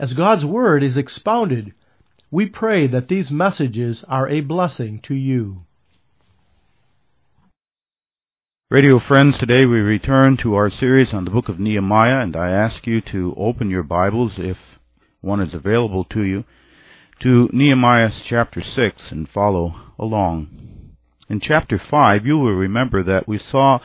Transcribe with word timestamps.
As 0.00 0.12
God's 0.12 0.44
Word 0.44 0.84
is 0.84 0.96
expounded, 0.96 1.74
we 2.30 2.46
pray 2.46 2.86
that 2.86 3.08
these 3.08 3.32
messages 3.32 4.04
are 4.08 4.28
a 4.28 4.40
blessing 4.40 5.00
to 5.00 5.14
you. 5.14 5.64
Radio 8.70 9.00
friends, 9.00 9.36
today 9.40 9.64
we 9.64 9.80
return 9.80 10.36
to 10.36 10.54
our 10.54 10.70
series 10.70 11.08
on 11.12 11.24
the 11.24 11.32
book 11.32 11.48
of 11.48 11.58
Nehemiah, 11.58 12.20
and 12.20 12.36
I 12.36 12.50
ask 12.50 12.86
you 12.86 13.00
to 13.10 13.34
open 13.36 13.70
your 13.70 13.82
Bibles, 13.82 14.34
if 14.36 14.58
one 15.20 15.40
is 15.40 15.52
available 15.52 16.04
to 16.12 16.22
you, 16.22 16.44
to 17.22 17.48
Nehemiah 17.52 18.10
chapter 18.28 18.62
6 18.62 19.02
and 19.10 19.28
follow 19.28 19.74
along. 19.98 20.94
In 21.28 21.40
chapter 21.40 21.80
5, 21.90 22.24
you 22.24 22.38
will 22.38 22.54
remember 22.54 23.02
that 23.02 23.26
we 23.26 23.40
saw 23.50 23.80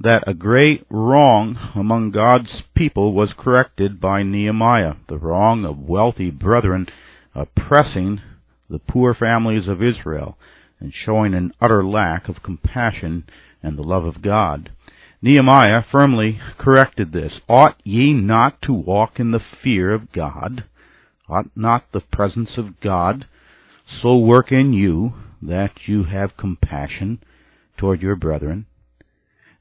that 0.00 0.24
a 0.26 0.34
great 0.34 0.84
wrong 0.90 1.56
among 1.74 2.10
God's 2.10 2.62
people 2.74 3.12
was 3.12 3.32
corrected 3.36 4.00
by 4.00 4.22
Nehemiah, 4.22 4.94
the 5.08 5.18
wrong 5.18 5.64
of 5.64 5.78
wealthy 5.78 6.30
brethren 6.30 6.86
oppressing 7.34 8.20
the 8.68 8.78
poor 8.78 9.14
families 9.14 9.68
of 9.68 9.82
Israel 9.82 10.36
and 10.80 10.92
showing 10.92 11.34
an 11.34 11.52
utter 11.60 11.84
lack 11.84 12.28
of 12.28 12.42
compassion 12.42 13.24
and 13.62 13.78
the 13.78 13.82
love 13.82 14.04
of 14.04 14.22
God. 14.22 14.70
Nehemiah 15.22 15.82
firmly 15.90 16.38
corrected 16.58 17.12
this. 17.12 17.32
Ought 17.48 17.80
ye 17.82 18.12
not 18.12 18.60
to 18.62 18.72
walk 18.72 19.18
in 19.18 19.30
the 19.30 19.40
fear 19.62 19.92
of 19.92 20.12
God? 20.12 20.64
Ought 21.28 21.56
not 21.56 21.90
the 21.92 22.00
presence 22.00 22.50
of 22.58 22.80
God 22.80 23.26
so 24.02 24.16
work 24.16 24.52
in 24.52 24.72
you 24.72 25.14
that 25.40 25.72
you 25.86 26.04
have 26.04 26.36
compassion 26.36 27.22
toward 27.78 28.02
your 28.02 28.16
brethren? 28.16 28.66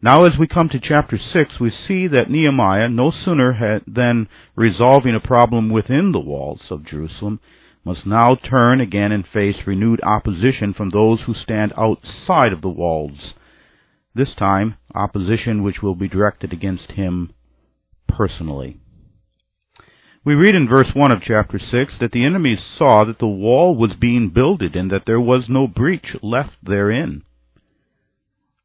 Now, 0.04 0.26
as 0.26 0.38
we 0.38 0.48
come 0.48 0.68
to 0.68 0.82
chapter 0.82 1.18
6, 1.18 1.62
we 1.62 1.72
see 1.88 2.08
that 2.08 2.30
Nehemiah, 2.30 2.90
no 2.90 3.10
sooner 3.10 3.54
had 3.54 3.84
than 3.88 4.28
resolving 4.54 5.16
a 5.16 5.26
problem 5.26 5.70
within 5.70 6.12
the 6.12 6.20
walls 6.20 6.60
of 6.70 6.86
Jerusalem, 6.86 7.40
must 7.86 8.06
now 8.06 8.36
turn 8.36 8.82
again 8.82 9.14
and 9.14 9.26
face 9.26 9.56
renewed 9.66 10.02
opposition 10.04 10.74
from 10.74 10.90
those 10.90 11.22
who 11.22 11.34
stand 11.34 11.72
outside 11.78 12.52
of 12.52 12.60
the 12.60 12.68
walls. 12.68 13.34
This 14.14 14.36
time, 14.38 14.76
opposition 14.94 15.64
which 15.64 15.82
will 15.82 15.96
be 15.96 16.10
directed 16.10 16.52
against 16.52 16.92
him 16.92 17.32
personally. 18.06 18.82
We 20.26 20.34
read 20.34 20.54
in 20.54 20.68
verse 20.68 20.92
1 20.94 21.14
of 21.14 21.24
chapter 21.26 21.58
6 21.58 21.94
that 22.02 22.12
the 22.12 22.26
enemies 22.26 22.60
saw 22.78 23.06
that 23.06 23.20
the 23.20 23.28
wall 23.28 23.74
was 23.74 23.94
being 23.94 24.32
builded 24.32 24.76
and 24.76 24.92
that 24.92 25.04
there 25.06 25.22
was 25.22 25.46
no 25.48 25.66
breach 25.66 26.18
left 26.22 26.58
therein. 26.62 27.24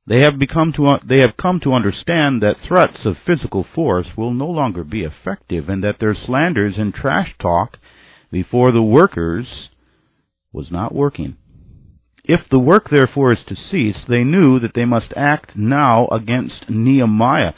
They 0.09 0.25
have 0.25 0.39
become 0.39 0.73
to 0.73 0.99
they 1.05 1.21
have 1.21 1.37
come 1.37 1.61
to 1.61 1.75
understand 1.75 2.41
that 2.41 2.57
threats 2.67 3.05
of 3.05 3.19
physical 3.27 3.63
force 3.75 4.07
will 4.17 4.33
no 4.33 4.47
longer 4.49 4.83
be 4.83 5.03
effective 5.03 5.69
and 5.69 5.85
that 5.85 5.99
their 6.01 6.15
slanders 6.15 6.79
and 6.79 6.95
trash 6.95 7.35
talk 7.39 7.77
before 8.33 8.73
the 8.73 8.83
workers 8.83 9.69
was 10.51 10.71
not 10.71 10.95
working. 10.95 11.37
If 12.25 12.49
the 12.49 12.59
work 12.59 12.89
therefore 12.89 13.33
is 13.33 13.45
to 13.49 13.55
cease, 13.55 13.99
they 14.09 14.25
knew 14.25 14.59
that 14.61 14.73
they 14.75 14.87
must 14.87 15.13
act 15.15 15.55
now 15.57 16.07
against 16.07 16.71
Nehemiah. 16.71 17.53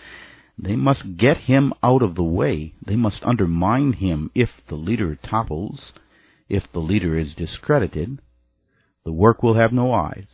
They 0.58 0.74
must 0.74 1.16
get 1.16 1.36
him 1.42 1.72
out 1.84 2.02
of 2.02 2.16
the 2.16 2.24
way. 2.24 2.74
They 2.84 2.96
must 2.96 3.22
undermine 3.22 3.92
him 3.92 4.32
if 4.34 4.50
the 4.68 4.74
leader 4.74 5.14
topples, 5.14 5.92
if 6.48 6.64
the 6.72 6.80
leader 6.80 7.16
is 7.16 7.32
discredited. 7.36 8.18
The 9.04 9.12
work 9.12 9.40
will 9.40 9.54
have 9.54 9.72
no 9.72 9.92
eyes 9.92 10.26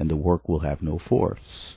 and 0.00 0.10
the 0.10 0.16
work 0.16 0.48
will 0.48 0.60
have 0.60 0.82
no 0.82 0.98
force. 0.98 1.76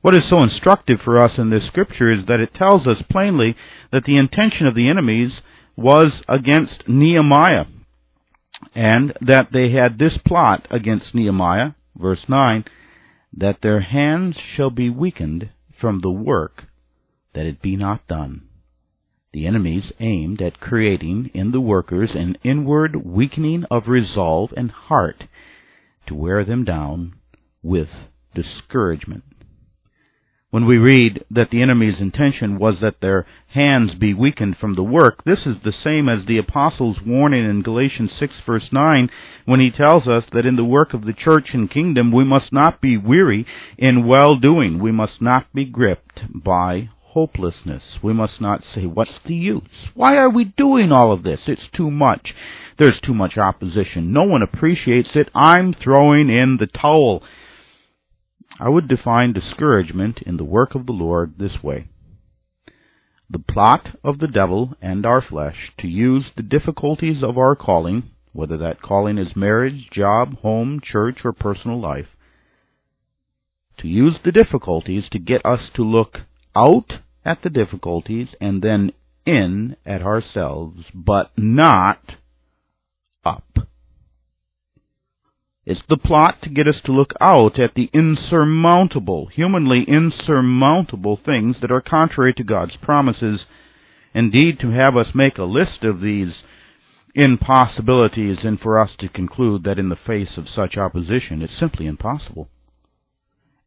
What 0.00 0.14
is 0.14 0.22
so 0.30 0.40
instructive 0.40 1.00
for 1.04 1.20
us 1.20 1.32
in 1.36 1.50
this 1.50 1.66
scripture 1.66 2.12
is 2.12 2.26
that 2.26 2.40
it 2.40 2.54
tells 2.54 2.86
us 2.86 3.02
plainly 3.10 3.56
that 3.90 4.04
the 4.04 4.16
intention 4.16 4.66
of 4.66 4.76
the 4.76 4.88
enemies 4.88 5.32
was 5.76 6.12
against 6.28 6.88
Nehemiah, 6.88 7.64
and 8.74 9.12
that 9.20 9.48
they 9.52 9.72
had 9.72 9.98
this 9.98 10.16
plot 10.26 10.68
against 10.70 11.14
Nehemiah, 11.14 11.72
verse 11.98 12.24
9, 12.28 12.64
that 13.36 13.58
their 13.62 13.80
hands 13.80 14.36
shall 14.56 14.70
be 14.70 14.88
weakened 14.88 15.50
from 15.78 16.00
the 16.00 16.10
work, 16.10 16.64
that 17.34 17.44
it 17.44 17.60
be 17.60 17.76
not 17.76 18.06
done. 18.06 18.42
The 19.32 19.46
enemies 19.46 19.92
aimed 19.98 20.40
at 20.40 20.60
creating 20.60 21.30
in 21.34 21.50
the 21.50 21.60
workers 21.60 22.10
an 22.14 22.38
inward 22.44 23.04
weakening 23.04 23.64
of 23.70 23.88
resolve 23.88 24.50
and 24.56 24.70
heart 24.70 25.24
to 26.06 26.14
wear 26.14 26.44
them 26.44 26.64
down 26.64 27.14
with 27.62 27.88
discouragement. 28.34 29.24
When 30.50 30.64
we 30.64 30.78
read 30.78 31.24
that 31.30 31.50
the 31.50 31.60
enemy's 31.60 32.00
intention 32.00 32.58
was 32.58 32.76
that 32.80 33.00
their 33.00 33.26
hands 33.48 33.94
be 33.94 34.14
weakened 34.14 34.56
from 34.56 34.74
the 34.74 34.82
work, 34.82 35.24
this 35.24 35.40
is 35.44 35.56
the 35.62 35.74
same 35.84 36.08
as 36.08 36.24
the 36.24 36.38
apostle's 36.38 36.98
warning 37.04 37.44
in 37.44 37.62
Galatians 37.62 38.12
6 38.18 38.32
verse 38.46 38.68
9 38.72 39.10
when 39.44 39.60
he 39.60 39.70
tells 39.70 40.06
us 40.06 40.24
that 40.32 40.46
in 40.46 40.56
the 40.56 40.64
work 40.64 40.94
of 40.94 41.04
the 41.04 41.12
church 41.12 41.48
and 41.52 41.70
kingdom 41.70 42.12
we 42.12 42.24
must 42.24 42.52
not 42.52 42.80
be 42.80 42.96
weary 42.96 43.44
in 43.76 44.06
well 44.06 44.36
doing. 44.36 44.78
We 44.78 44.92
must 44.92 45.20
not 45.20 45.52
be 45.52 45.64
gripped 45.64 46.20
by 46.32 46.90
hopelessness. 47.16 47.82
We 48.02 48.12
must 48.12 48.42
not 48.42 48.62
say, 48.74 48.82
What's 48.82 49.18
the 49.24 49.34
use? 49.34 49.62
Why 49.94 50.16
are 50.16 50.28
we 50.28 50.44
doing 50.44 50.92
all 50.92 51.12
of 51.12 51.22
this? 51.22 51.40
It's 51.46 51.62
too 51.74 51.90
much. 51.90 52.34
There's 52.78 53.00
too 53.02 53.14
much 53.14 53.38
opposition. 53.38 54.12
No 54.12 54.24
one 54.24 54.42
appreciates 54.42 55.08
it. 55.14 55.30
I'm 55.34 55.72
throwing 55.72 56.28
in 56.28 56.58
the 56.60 56.66
towel. 56.66 57.22
I 58.60 58.68
would 58.68 58.86
define 58.86 59.32
discouragement 59.32 60.18
in 60.26 60.36
the 60.36 60.44
work 60.44 60.74
of 60.74 60.84
the 60.84 60.92
Lord 60.92 61.38
this 61.38 61.62
way. 61.62 61.88
The 63.30 63.38
plot 63.38 63.96
of 64.04 64.18
the 64.18 64.28
devil 64.28 64.74
and 64.82 65.06
our 65.06 65.22
flesh 65.22 65.56
to 65.80 65.88
use 65.88 66.26
the 66.36 66.42
difficulties 66.42 67.22
of 67.22 67.38
our 67.38 67.56
calling, 67.56 68.10
whether 68.34 68.58
that 68.58 68.82
calling 68.82 69.16
is 69.16 69.34
marriage, 69.34 69.88
job, 69.90 70.36
home, 70.40 70.82
church, 70.84 71.20
or 71.24 71.32
personal 71.32 71.80
life, 71.80 72.08
to 73.78 73.88
use 73.88 74.16
the 74.22 74.32
difficulties 74.32 75.04
to 75.12 75.18
get 75.18 75.46
us 75.46 75.60
to 75.76 75.82
look 75.82 76.18
out 76.54 76.92
at 77.26 77.42
the 77.42 77.50
difficulties 77.50 78.28
and 78.40 78.62
then 78.62 78.92
in 79.26 79.76
at 79.84 80.00
ourselves, 80.00 80.84
but 80.94 81.32
not 81.36 82.00
up. 83.24 83.44
It's 85.66 85.82
the 85.88 85.96
plot 85.96 86.36
to 86.42 86.48
get 86.48 86.68
us 86.68 86.76
to 86.84 86.92
look 86.92 87.12
out 87.20 87.58
at 87.58 87.74
the 87.74 87.90
insurmountable, 87.92 89.26
humanly 89.26 89.84
insurmountable 89.88 91.18
things 91.22 91.56
that 91.60 91.72
are 91.72 91.80
contrary 91.80 92.32
to 92.34 92.44
God's 92.44 92.76
promises. 92.80 93.40
Indeed, 94.14 94.60
to 94.60 94.70
have 94.70 94.96
us 94.96 95.08
make 95.12 95.38
a 95.38 95.42
list 95.42 95.82
of 95.82 96.00
these 96.00 96.32
impossibilities 97.16 98.38
and 98.44 98.60
for 98.60 98.78
us 98.78 98.90
to 99.00 99.08
conclude 99.08 99.64
that 99.64 99.80
in 99.80 99.88
the 99.88 99.96
face 99.96 100.36
of 100.36 100.44
such 100.54 100.76
opposition 100.76 101.40
it's 101.40 101.58
simply 101.58 101.86
impossible 101.86 102.48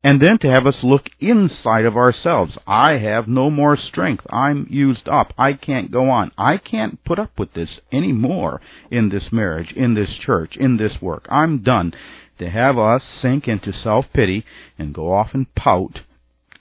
and 0.03 0.21
then 0.21 0.37
to 0.39 0.47
have 0.49 0.65
us 0.65 0.75
look 0.81 1.07
inside 1.19 1.85
of 1.85 1.97
ourselves. 1.97 2.57
I 2.65 2.93
have 2.93 3.27
no 3.27 3.49
more 3.49 3.75
strength. 3.75 4.25
I'm 4.29 4.65
used 4.69 5.07
up. 5.09 5.33
I 5.37 5.53
can't 5.53 5.91
go 5.91 6.09
on. 6.09 6.31
I 6.37 6.57
can't 6.57 7.03
put 7.03 7.19
up 7.19 7.37
with 7.37 7.53
this 7.53 7.69
anymore 7.91 8.61
in 8.89 9.09
this 9.09 9.31
marriage, 9.31 9.73
in 9.75 9.95
this 9.95 10.09
church, 10.25 10.55
in 10.57 10.77
this 10.77 11.01
work. 11.01 11.25
I'm 11.29 11.63
done. 11.63 11.93
To 12.39 12.49
have 12.49 12.77
us 12.77 13.01
sink 13.21 13.49
into 13.49 13.73
self 13.83 14.05
pity 14.13 14.45
and 14.77 14.93
go 14.93 15.13
off 15.13 15.31
and 15.33 15.53
pout 15.55 15.99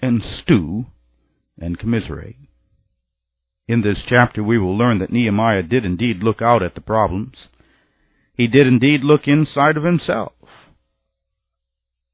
and 0.03 0.21
stew 0.43 0.87
and 1.57 1.79
commiserate. 1.79 2.35
In 3.69 3.83
this 3.83 3.99
chapter, 4.09 4.43
we 4.43 4.59
will 4.59 4.77
learn 4.77 4.99
that 4.99 5.13
Nehemiah 5.13 5.63
did 5.63 5.85
indeed 5.85 6.25
look 6.25 6.43
out 6.43 6.65
at 6.65 6.75
the 6.75 6.81
problems. 6.81 7.37
He 8.35 8.49
did 8.49 8.67
indeed 8.67 9.05
look 9.05 9.29
inside 9.29 9.77
of 9.77 9.85
himself 9.85 10.33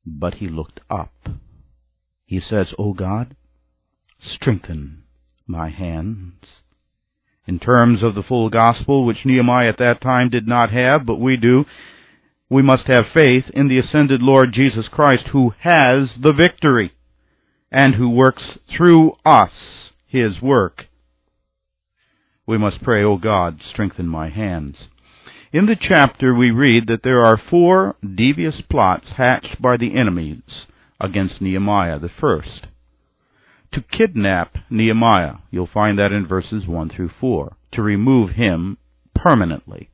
but 0.06 0.34
he 0.34 0.48
looked 0.48 0.80
up. 0.90 1.12
He 2.26 2.40
says, 2.40 2.68
O 2.78 2.92
God, 2.92 3.36
strengthen 4.34 5.04
my 5.46 5.70
hands. 5.70 6.34
In 7.46 7.58
terms 7.58 8.02
of 8.02 8.14
the 8.14 8.22
full 8.22 8.48
gospel, 8.48 9.04
which 9.04 9.24
Nehemiah 9.24 9.68
at 9.68 9.78
that 9.78 10.00
time 10.00 10.30
did 10.30 10.48
not 10.48 10.70
have, 10.70 11.04
but 11.04 11.20
we 11.20 11.36
do, 11.36 11.66
we 12.48 12.62
must 12.62 12.86
have 12.86 13.06
faith 13.12 13.44
in 13.52 13.68
the 13.68 13.78
ascended 13.78 14.22
Lord 14.22 14.52
Jesus 14.52 14.86
Christ 14.90 15.28
who 15.32 15.52
has 15.60 16.08
the 16.20 16.32
victory 16.32 16.92
and 17.70 17.96
who 17.96 18.08
works 18.08 18.42
through 18.74 19.12
us 19.26 19.50
his 20.06 20.40
work. 20.40 20.86
We 22.46 22.58
must 22.58 22.82
pray, 22.82 23.02
O 23.02 23.16
God, 23.16 23.60
strengthen 23.70 24.06
my 24.06 24.30
hands. 24.30 24.76
In 25.54 25.66
the 25.66 25.76
chapter, 25.80 26.34
we 26.34 26.50
read 26.50 26.88
that 26.88 27.04
there 27.04 27.24
are 27.24 27.40
four 27.48 27.94
devious 28.02 28.60
plots 28.68 29.06
hatched 29.16 29.62
by 29.62 29.76
the 29.76 29.96
enemies 29.96 30.42
against 31.00 31.40
Nehemiah. 31.40 32.00
The 32.00 32.08
first, 32.08 32.66
to 33.72 33.80
kidnap 33.80 34.56
Nehemiah. 34.68 35.34
You'll 35.52 35.68
find 35.72 35.96
that 35.96 36.10
in 36.10 36.26
verses 36.26 36.66
1 36.66 36.88
through 36.88 37.12
4. 37.20 37.54
To 37.74 37.82
remove 37.82 38.30
him 38.30 38.78
permanently. 39.14 39.90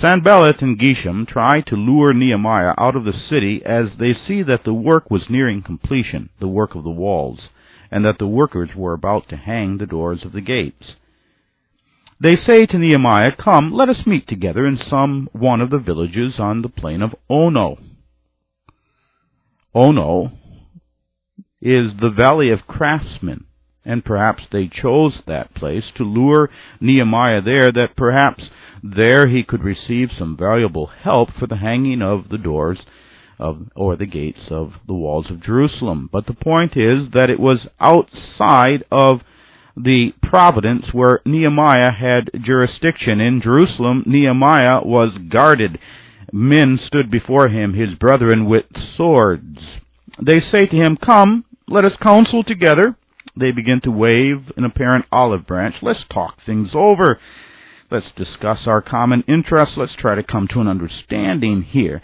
Sanballat 0.00 0.62
and 0.62 0.78
Geshem 0.78 1.28
try 1.28 1.60
to 1.60 1.76
lure 1.76 2.14
Nehemiah 2.14 2.72
out 2.78 2.96
of 2.96 3.04
the 3.04 3.12
city 3.28 3.60
as 3.62 3.98
they 3.98 4.14
see 4.14 4.42
that 4.42 4.64
the 4.64 4.72
work 4.72 5.10
was 5.10 5.28
nearing 5.28 5.60
completion, 5.60 6.30
the 6.40 6.48
work 6.48 6.74
of 6.74 6.82
the 6.82 6.88
walls, 6.88 7.50
and 7.90 8.06
that 8.06 8.16
the 8.18 8.26
workers 8.26 8.70
were 8.74 8.94
about 8.94 9.28
to 9.28 9.36
hang 9.36 9.76
the 9.76 9.84
doors 9.84 10.24
of 10.24 10.32
the 10.32 10.40
gates. 10.40 10.94
They 12.18 12.36
say 12.46 12.64
to 12.66 12.78
Nehemiah, 12.78 13.32
Come, 13.36 13.72
let 13.72 13.90
us 13.90 14.06
meet 14.06 14.26
together 14.26 14.66
in 14.66 14.78
some 14.88 15.28
one 15.32 15.60
of 15.60 15.70
the 15.70 15.78
villages 15.78 16.34
on 16.38 16.62
the 16.62 16.68
plain 16.68 17.02
of 17.02 17.14
Ono. 17.28 17.78
Ono 19.74 20.32
is 21.60 21.92
the 22.00 22.10
valley 22.16 22.50
of 22.50 22.66
craftsmen, 22.66 23.44
and 23.84 24.04
perhaps 24.04 24.44
they 24.50 24.68
chose 24.68 25.20
that 25.26 25.54
place 25.54 25.84
to 25.96 26.04
lure 26.04 26.48
Nehemiah 26.80 27.42
there, 27.42 27.70
that 27.72 27.96
perhaps 27.96 28.44
there 28.82 29.28
he 29.28 29.42
could 29.42 29.62
receive 29.62 30.08
some 30.18 30.38
valuable 30.38 30.86
help 30.86 31.30
for 31.38 31.46
the 31.46 31.56
hanging 31.56 32.00
of 32.00 32.30
the 32.30 32.38
doors 32.38 32.78
of, 33.38 33.68
or 33.74 33.96
the 33.96 34.06
gates 34.06 34.50
of 34.50 34.72
the 34.86 34.94
walls 34.94 35.26
of 35.30 35.42
Jerusalem. 35.42 36.08
But 36.10 36.26
the 36.26 36.34
point 36.34 36.76
is 36.76 37.10
that 37.12 37.28
it 37.28 37.38
was 37.38 37.66
outside 37.78 38.84
of 38.90 39.20
the 39.76 40.12
providence 40.22 40.86
where 40.92 41.20
Nehemiah 41.26 41.90
had 41.90 42.30
jurisdiction. 42.42 43.20
In 43.20 43.42
Jerusalem, 43.42 44.04
Nehemiah 44.06 44.80
was 44.82 45.16
guarded. 45.30 45.78
Men 46.32 46.78
stood 46.86 47.10
before 47.10 47.48
him, 47.48 47.74
his 47.74 47.94
brethren, 47.94 48.46
with 48.46 48.64
swords. 48.96 49.58
They 50.20 50.40
say 50.52 50.66
to 50.66 50.76
him, 50.76 50.96
Come, 50.96 51.44
let 51.68 51.84
us 51.84 51.92
counsel 52.02 52.42
together. 52.42 52.96
They 53.38 53.52
begin 53.52 53.80
to 53.82 53.90
wave 53.90 54.50
an 54.56 54.64
apparent 54.64 55.04
olive 55.12 55.46
branch. 55.46 55.76
Let's 55.82 56.04
talk 56.10 56.38
things 56.44 56.70
over. 56.74 57.20
Let's 57.90 58.06
discuss 58.16 58.60
our 58.66 58.80
common 58.80 59.24
interests. 59.28 59.74
Let's 59.76 59.94
try 59.98 60.14
to 60.14 60.22
come 60.22 60.48
to 60.52 60.60
an 60.60 60.68
understanding 60.68 61.62
here. 61.62 62.00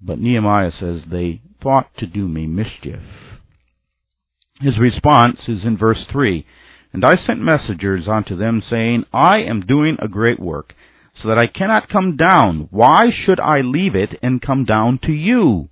But 0.00 0.20
Nehemiah 0.20 0.72
says 0.78 1.00
they 1.10 1.40
thought 1.62 1.88
to 1.98 2.06
do 2.06 2.28
me 2.28 2.46
mischief. 2.46 3.00
His 4.60 4.78
response 4.78 5.38
is 5.46 5.64
in 5.64 5.76
verse 5.76 6.04
3 6.10 6.44
And 6.92 7.04
I 7.04 7.14
sent 7.26 7.40
messengers 7.40 8.08
unto 8.08 8.36
them, 8.36 8.62
saying, 8.68 9.04
I 9.12 9.38
am 9.38 9.60
doing 9.60 9.96
a 10.00 10.08
great 10.08 10.40
work, 10.40 10.74
so 11.22 11.28
that 11.28 11.38
I 11.38 11.46
cannot 11.46 11.88
come 11.88 12.16
down. 12.16 12.68
Why 12.70 13.10
should 13.24 13.40
I 13.40 13.60
leave 13.60 13.94
it 13.94 14.18
and 14.22 14.42
come 14.42 14.64
down 14.64 14.98
to 15.04 15.12
you? 15.12 15.68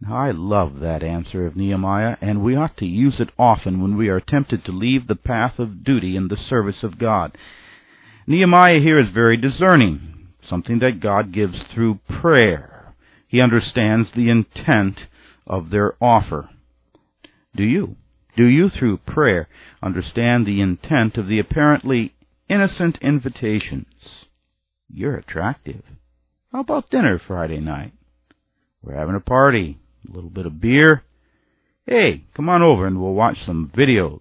Now, 0.00 0.16
I 0.16 0.32
love 0.32 0.80
that 0.80 1.02
answer 1.02 1.46
of 1.46 1.56
Nehemiah, 1.56 2.16
and 2.20 2.42
we 2.42 2.56
ought 2.56 2.76
to 2.78 2.86
use 2.86 3.14
it 3.20 3.30
often 3.38 3.80
when 3.80 3.96
we 3.96 4.08
are 4.08 4.20
tempted 4.20 4.64
to 4.64 4.72
leave 4.72 5.06
the 5.06 5.14
path 5.14 5.58
of 5.58 5.84
duty 5.84 6.14
in 6.14 6.28
the 6.28 6.36
service 6.36 6.82
of 6.82 6.98
God. 6.98 7.38
Nehemiah 8.26 8.80
here 8.80 8.98
is 8.98 9.08
very 9.14 9.38
discerning, 9.38 10.28
something 10.48 10.80
that 10.80 11.00
God 11.00 11.32
gives 11.32 11.56
through 11.72 12.00
prayer. 12.20 12.94
He 13.28 13.40
understands 13.40 14.08
the 14.14 14.28
intent 14.28 14.98
of 15.46 15.70
their 15.70 15.94
offer. 16.02 16.50
Do 17.56 17.62
you? 17.62 17.96
Do 18.36 18.46
you, 18.46 18.68
through 18.68 18.98
prayer, 18.98 19.48
understand 19.82 20.46
the 20.46 20.60
intent 20.60 21.16
of 21.16 21.28
the 21.28 21.38
apparently 21.38 22.14
innocent 22.48 22.98
invitations? 23.00 23.86
You're 24.88 25.16
attractive. 25.16 25.82
How 26.52 26.60
about 26.60 26.90
dinner 26.90 27.20
Friday 27.24 27.60
night? 27.60 27.92
We're 28.82 28.96
having 28.96 29.14
a 29.14 29.20
party 29.20 29.78
a 30.08 30.14
little 30.14 30.30
bit 30.30 30.46
of 30.46 30.60
beer. 30.60 31.04
Hey, 31.86 32.24
come 32.34 32.48
on 32.48 32.62
over 32.62 32.86
and 32.86 33.00
we'll 33.00 33.12
watch 33.12 33.38
some 33.46 33.70
videos. 33.76 34.20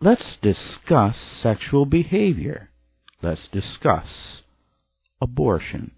Let's 0.00 0.22
discuss 0.42 1.16
sexual 1.42 1.86
behavior. 1.86 2.70
Let's 3.22 3.48
discuss 3.52 4.06
abortion. 5.20 5.92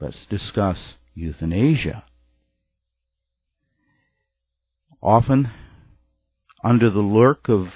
Let's 0.00 0.16
discuss 0.28 0.76
euthanasia. 1.14 2.04
Often, 5.02 5.50
under 6.64 6.90
the 6.90 7.00
lurk 7.00 7.48
of, 7.48 7.68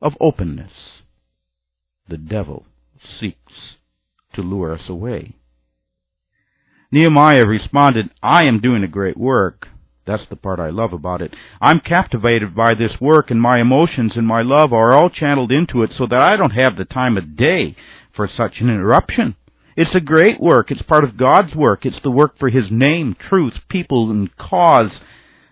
of 0.00 0.12
openness, 0.20 0.72
the 2.08 2.16
devil 2.16 2.66
seeks 3.20 3.52
to 4.34 4.42
lure 4.42 4.72
us 4.72 4.88
away. 4.88 5.34
Nehemiah 6.90 7.46
responded, 7.46 8.10
I 8.22 8.44
am 8.44 8.60
doing 8.60 8.82
a 8.82 8.88
great 8.88 9.16
work. 9.16 9.68
That's 10.06 10.22
the 10.30 10.36
part 10.36 10.58
I 10.58 10.70
love 10.70 10.94
about 10.94 11.20
it. 11.20 11.34
I'm 11.60 11.80
captivated 11.80 12.54
by 12.54 12.72
this 12.78 12.92
work, 12.98 13.30
and 13.30 13.40
my 13.40 13.60
emotions 13.60 14.12
and 14.16 14.26
my 14.26 14.40
love 14.40 14.72
are 14.72 14.92
all 14.92 15.10
channeled 15.10 15.52
into 15.52 15.82
it 15.82 15.90
so 15.98 16.06
that 16.08 16.24
I 16.24 16.36
don't 16.36 16.52
have 16.52 16.76
the 16.78 16.86
time 16.86 17.18
of 17.18 17.36
day 17.36 17.76
for 18.16 18.26
such 18.26 18.54
an 18.60 18.70
interruption. 18.70 19.36
It's 19.76 19.94
a 19.94 20.00
great 20.00 20.40
work. 20.40 20.70
It's 20.70 20.82
part 20.82 21.04
of 21.04 21.18
God's 21.18 21.54
work. 21.54 21.84
It's 21.84 22.02
the 22.02 22.10
work 22.10 22.38
for 22.38 22.48
His 22.48 22.64
name, 22.70 23.16
truth, 23.28 23.52
people, 23.68 24.10
and 24.10 24.34
cause. 24.36 24.90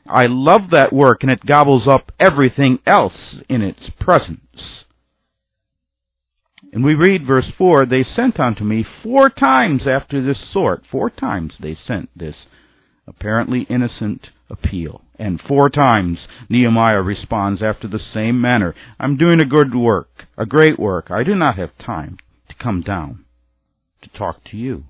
I 0.09 0.25
love 0.27 0.71
that 0.71 0.93
work, 0.93 1.23
and 1.23 1.31
it 1.31 1.47
gobbles 1.47 1.87
up 1.89 2.13
everything 2.19 2.79
else 2.87 3.37
in 3.49 3.63
its 3.63 3.91
presence. 4.01 4.41
And 6.73 6.85
we 6.85 6.95
read 6.95 7.27
verse 7.27 7.51
4 7.57 7.87
They 7.87 8.05
sent 8.05 8.39
unto 8.39 8.65
me 8.65 8.85
four 9.03 9.31
times 9.31 9.83
after 9.87 10.23
this 10.23 10.39
sort. 10.53 10.85
Four 10.91 11.11
times 11.11 11.55
they 11.59 11.77
sent 11.87 12.11
this 12.15 12.35
apparently 13.07 13.67
innocent 13.71 14.29
appeal. 14.51 15.03
And 15.19 15.41
four 15.41 15.71
times 15.71 16.19
Nehemiah 16.49 17.01
responds 17.01 17.63
after 17.63 17.89
the 17.89 18.01
same 18.13 18.41
manner 18.41 18.75
I'm 19.01 19.17
doing 19.17 19.41
a 19.41 19.47
good 19.47 19.75
work, 19.75 20.27
a 20.37 20.45
great 20.45 20.79
work. 20.79 21.11
I 21.11 21.23
do 21.23 21.35
not 21.35 21.57
have 21.57 21.79
time 21.79 22.19
to 22.49 22.55
come 22.63 22.83
down 22.83 23.25
to 24.03 24.11
talk 24.11 24.45
to 24.51 24.57
you. 24.57 24.85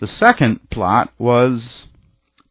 The 0.00 0.08
second 0.18 0.70
plot 0.70 1.12
was 1.18 1.60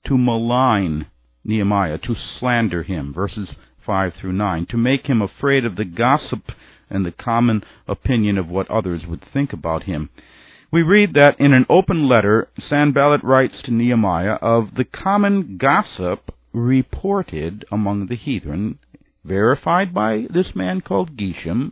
to 0.05 0.17
malign 0.17 1.07
Nehemiah, 1.43 1.97
to 1.99 2.15
slander 2.39 2.83
him, 2.83 3.13
verses 3.13 3.49
5 3.85 4.13
through 4.19 4.33
9, 4.33 4.67
to 4.69 4.77
make 4.77 5.07
him 5.07 5.21
afraid 5.21 5.65
of 5.65 5.75
the 5.75 5.85
gossip 5.85 6.51
and 6.89 7.05
the 7.05 7.11
common 7.11 7.63
opinion 7.87 8.37
of 8.37 8.49
what 8.49 8.69
others 8.69 9.03
would 9.07 9.23
think 9.33 9.53
about 9.53 9.83
him. 9.83 10.09
We 10.71 10.81
read 10.83 11.13
that 11.15 11.39
in 11.39 11.56
an 11.56 11.65
open 11.69 12.07
letter, 12.07 12.49
Sanballat 12.69 13.23
writes 13.23 13.56
to 13.63 13.73
Nehemiah 13.73 14.37
of 14.41 14.75
the 14.75 14.83
common 14.83 15.57
gossip 15.57 16.33
reported 16.53 17.65
among 17.71 18.07
the 18.07 18.15
heathen, 18.15 18.79
verified 19.23 19.94
by 19.94 20.25
this 20.31 20.56
man 20.56 20.81
called 20.81 21.18
Geshem, 21.18 21.71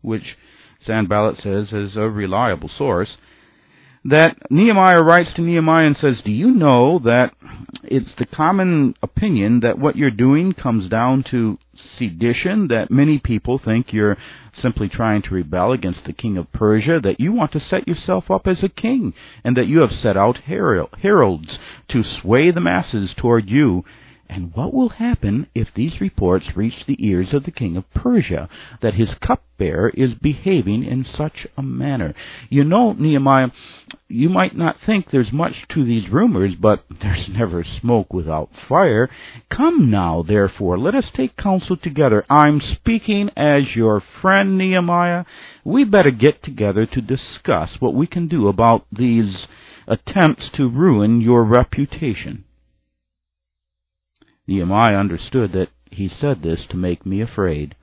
which 0.00 0.36
Sanballat 0.84 1.36
says 1.42 1.68
is 1.72 1.96
a 1.96 2.08
reliable 2.08 2.70
source, 2.76 3.10
that 4.04 4.36
Nehemiah 4.50 5.02
writes 5.02 5.30
to 5.36 5.42
Nehemiah 5.42 5.86
and 5.86 5.96
says, 6.00 6.16
Do 6.24 6.30
you 6.30 6.50
know 6.50 6.98
that 7.00 7.32
it's 7.84 8.10
the 8.18 8.26
common 8.26 8.94
opinion 9.02 9.60
that 9.60 9.78
what 9.78 9.96
you're 9.96 10.10
doing 10.10 10.52
comes 10.54 10.90
down 10.90 11.24
to 11.30 11.58
sedition, 11.98 12.68
that 12.68 12.90
many 12.90 13.18
people 13.18 13.60
think 13.64 13.92
you're 13.92 14.16
simply 14.60 14.88
trying 14.88 15.22
to 15.22 15.34
rebel 15.34 15.72
against 15.72 16.00
the 16.04 16.12
king 16.12 16.36
of 16.36 16.52
Persia, 16.52 17.00
that 17.02 17.20
you 17.20 17.32
want 17.32 17.52
to 17.52 17.60
set 17.70 17.86
yourself 17.86 18.30
up 18.30 18.46
as 18.46 18.58
a 18.62 18.68
king, 18.68 19.14
and 19.44 19.56
that 19.56 19.66
you 19.66 19.80
have 19.80 19.98
set 20.02 20.16
out 20.16 20.38
heralds 20.46 21.58
to 21.90 22.02
sway 22.20 22.50
the 22.50 22.60
masses 22.60 23.10
toward 23.16 23.48
you 23.48 23.84
and 24.34 24.54
what 24.54 24.72
will 24.72 24.88
happen 24.88 25.46
if 25.54 25.68
these 25.76 26.00
reports 26.00 26.56
reach 26.56 26.86
the 26.86 26.96
ears 27.06 27.34
of 27.34 27.44
the 27.44 27.50
king 27.50 27.76
of 27.76 27.84
Persia, 27.94 28.48
that 28.80 28.94
his 28.94 29.10
cupbearer 29.20 29.90
is 29.90 30.14
behaving 30.14 30.84
in 30.84 31.04
such 31.04 31.46
a 31.54 31.62
manner? 31.62 32.14
You 32.48 32.64
know, 32.64 32.94
Nehemiah, 32.94 33.48
you 34.08 34.30
might 34.30 34.56
not 34.56 34.76
think 34.86 35.10
there's 35.10 35.32
much 35.34 35.52
to 35.74 35.84
these 35.84 36.08
rumors, 36.10 36.54
but 36.58 36.82
there's 37.02 37.28
never 37.28 37.62
smoke 37.82 38.14
without 38.14 38.48
fire. 38.70 39.10
Come 39.54 39.90
now, 39.90 40.24
therefore, 40.26 40.78
let 40.78 40.94
us 40.94 41.04
take 41.14 41.36
counsel 41.36 41.76
together. 41.76 42.24
I'm 42.30 42.62
speaking 42.76 43.28
as 43.36 43.76
your 43.76 44.02
friend, 44.22 44.56
Nehemiah. 44.56 45.24
We 45.62 45.84
better 45.84 46.10
get 46.10 46.42
together 46.42 46.86
to 46.86 47.00
discuss 47.02 47.68
what 47.80 47.94
we 47.94 48.06
can 48.06 48.28
do 48.28 48.48
about 48.48 48.86
these 48.90 49.46
attempts 49.86 50.44
to 50.56 50.70
ruin 50.70 51.20
your 51.20 51.44
reputation. 51.44 52.44
Nehemiah 54.46 54.96
understood 54.96 55.52
that 55.52 55.68
he 55.90 56.08
said 56.08 56.42
this 56.42 56.60
to 56.70 56.76
make 56.76 57.06
me 57.06 57.20
afraid. 57.20 57.74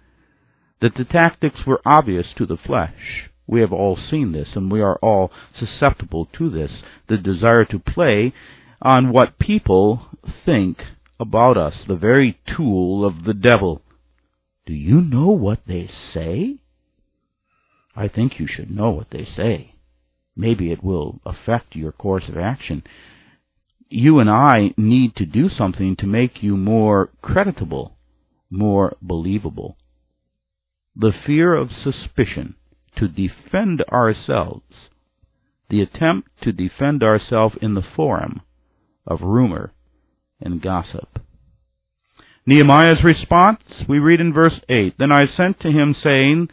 That 0.82 0.96
the 0.96 1.06
tactics 1.06 1.66
were 1.66 1.82
obvious 1.86 2.28
to 2.38 2.46
the 2.46 2.58
flesh. 2.58 3.30
We 3.48 3.62
have 3.62 3.74
all 3.74 3.98
seen 3.98 4.32
this, 4.32 4.50
and 4.56 4.72
we 4.72 4.82
are 4.82 4.98
all 5.02 5.32
susceptible 5.58 6.28
to 6.38 6.50
this 6.50 6.72
the 7.08 7.18
desire 7.18 7.66
to 7.66 7.80
play 7.80 8.34
on 8.82 9.12
what 9.12 9.40
people 9.40 10.08
think 10.46 10.78
about 11.20 11.58
us, 11.58 11.74
the 11.88 11.96
very 11.96 12.40
tool 12.56 13.06
of 13.06 13.26
the 13.26 13.34
devil. 13.34 13.82
Do 14.66 14.74
you 14.74 15.02
know 15.02 15.30
what 15.30 15.60
they 15.68 15.90
say? 16.14 16.58
I 17.96 18.08
think 18.08 18.40
you 18.40 18.48
should 18.48 18.72
know 18.72 18.92
what 18.92 19.08
they 19.12 19.28
say. 19.36 19.76
Maybe 20.36 20.72
it 20.72 20.84
will 20.84 21.20
affect 21.26 21.76
your 21.76 21.92
course 21.92 22.30
of 22.30 22.38
action. 22.38 22.84
You 23.90 24.20
and 24.20 24.30
I 24.30 24.74
need 24.78 25.16
to 25.16 25.26
do 25.26 25.50
something 25.50 25.96
to 25.98 26.06
make 26.06 26.44
you 26.44 26.56
more 26.56 27.10
creditable, 27.24 27.98
more 28.52 28.96
believable. 29.02 29.78
The 30.96 31.12
fear 31.26 31.56
of 31.56 31.72
suspicion, 31.84 32.56
to 32.98 33.08
defend 33.08 33.82
ourselves, 33.92 34.90
the 35.70 35.82
attempt 35.82 36.30
to 36.44 36.52
defend 36.52 37.02
ourselves 37.02 37.56
in 37.62 37.74
the 37.74 37.86
forum 37.96 38.42
of 39.08 39.22
rumor 39.22 39.74
and 40.40 40.62
gossip. 40.62 41.20
Nehemiah's 42.46 43.04
response, 43.04 43.62
we 43.88 44.00
read 44.00 44.20
in 44.20 44.34
verse 44.34 44.60
8, 44.70 44.96
Then 44.98 45.12
I 45.12 45.26
sent 45.36 45.60
to 45.62 45.72
him, 45.72 45.96
saying, 46.04 46.50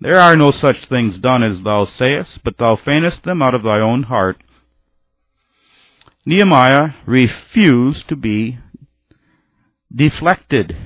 There 0.00 0.18
are 0.18 0.36
no 0.36 0.52
such 0.52 0.88
things 0.88 1.20
done 1.20 1.42
as 1.42 1.62
thou 1.62 1.86
sayest, 1.98 2.40
but 2.44 2.56
thou 2.58 2.76
feignest 2.76 3.24
them 3.24 3.42
out 3.42 3.54
of 3.54 3.62
thy 3.62 3.78
own 3.78 4.04
heart. 4.04 4.42
Nehemiah 6.26 6.94
refused 7.06 8.08
to 8.08 8.16
be 8.16 8.58
deflected, 9.94 10.76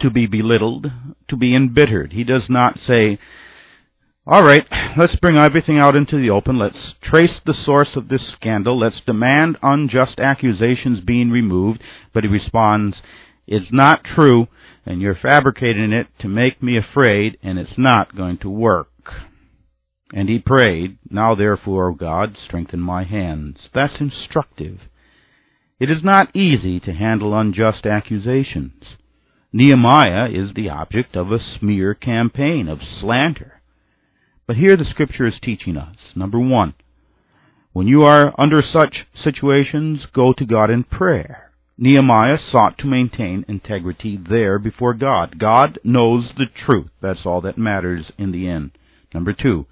to 0.00 0.10
be 0.10 0.26
belittled, 0.26 0.86
to 1.28 1.36
be 1.36 1.54
embittered. 1.54 2.12
He 2.12 2.24
does 2.24 2.44
not 2.48 2.78
say, 2.86 3.18
all 4.26 4.44
right, 4.44 4.66
let's 4.96 5.16
bring 5.16 5.38
everything 5.38 5.78
out 5.78 5.96
into 5.96 6.20
the 6.20 6.30
open. 6.30 6.58
Let's 6.58 6.94
trace 7.02 7.40
the 7.44 7.54
source 7.64 7.88
of 7.96 8.08
this 8.08 8.20
scandal. 8.36 8.78
Let's 8.78 9.00
demand 9.04 9.56
unjust 9.62 10.20
accusations 10.20 11.00
being 11.00 11.30
removed. 11.30 11.82
But 12.14 12.24
he 12.24 12.30
responds, 12.30 12.96
It's 13.46 13.72
not 13.72 14.04
true, 14.04 14.46
and 14.86 15.00
you're 15.00 15.18
fabricating 15.20 15.92
it 15.92 16.06
to 16.20 16.28
make 16.28 16.62
me 16.62 16.78
afraid, 16.78 17.38
and 17.42 17.58
it's 17.58 17.78
not 17.78 18.14
going 18.14 18.38
to 18.38 18.50
work. 18.50 18.88
And 20.12 20.28
he 20.28 20.38
prayed, 20.38 20.98
Now 21.08 21.34
therefore, 21.34 21.90
O 21.90 21.94
God, 21.94 22.36
strengthen 22.44 22.80
my 22.80 23.04
hands. 23.04 23.58
That's 23.72 24.00
instructive. 24.00 24.80
It 25.78 25.90
is 25.90 26.02
not 26.02 26.34
easy 26.34 26.80
to 26.80 26.92
handle 26.92 27.38
unjust 27.38 27.86
accusations. 27.86 28.82
Nehemiah 29.52 30.28
is 30.30 30.54
the 30.54 30.68
object 30.68 31.16
of 31.16 31.32
a 31.32 31.38
smear 31.58 31.94
campaign 31.94 32.68
of 32.68 32.80
slander. 33.00 33.60
But 34.46 34.56
here 34.56 34.76
the 34.76 34.84
Scripture 34.84 35.26
is 35.26 35.40
teaching 35.42 35.76
us. 35.76 35.96
Number 36.14 36.38
one, 36.38 36.74
when 37.72 37.86
you 37.86 38.02
are 38.02 38.34
under 38.38 38.60
such 38.62 39.06
situations, 39.22 40.00
go 40.12 40.32
to 40.32 40.44
God 40.44 40.70
in 40.70 40.84
prayer. 40.84 41.52
Nehemiah 41.78 42.38
sought 42.50 42.76
to 42.78 42.86
maintain 42.86 43.44
integrity 43.48 44.18
there 44.28 44.58
before 44.58 44.92
God. 44.92 45.38
God 45.38 45.78
knows 45.82 46.30
the 46.36 46.46
truth. 46.66 46.90
That's 47.00 47.24
all 47.24 47.40
that 47.42 47.56
matters 47.56 48.12
in 48.18 48.32
the 48.32 48.48
end. 48.48 48.72
Number 49.14 49.32
two, 49.32 49.66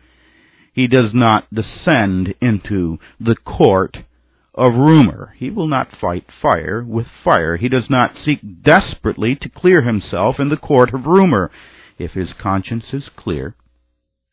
he 0.79 0.87
does 0.87 1.11
not 1.13 1.53
descend 1.53 2.33
into 2.41 3.01
the 3.19 3.35
court 3.35 3.97
of 4.55 4.75
rumor. 4.75 5.35
He 5.37 5.51
will 5.51 5.67
not 5.67 5.89
fight 6.01 6.27
fire 6.41 6.85
with 6.87 7.09
fire. 7.25 7.57
He 7.57 7.69
does 7.69 7.91
not 7.91 8.15
seek 8.25 8.63
desperately 8.63 9.35
to 9.43 9.49
clear 9.49 9.83
himself 9.83 10.37
in 10.39 10.51
the 10.51 10.57
court 10.57 10.95
of 10.95 11.05
rumor. 11.05 11.51
If 11.99 12.13
his 12.13 12.29
conscience 12.41 12.85
is 12.93 13.11
clear, 13.17 13.57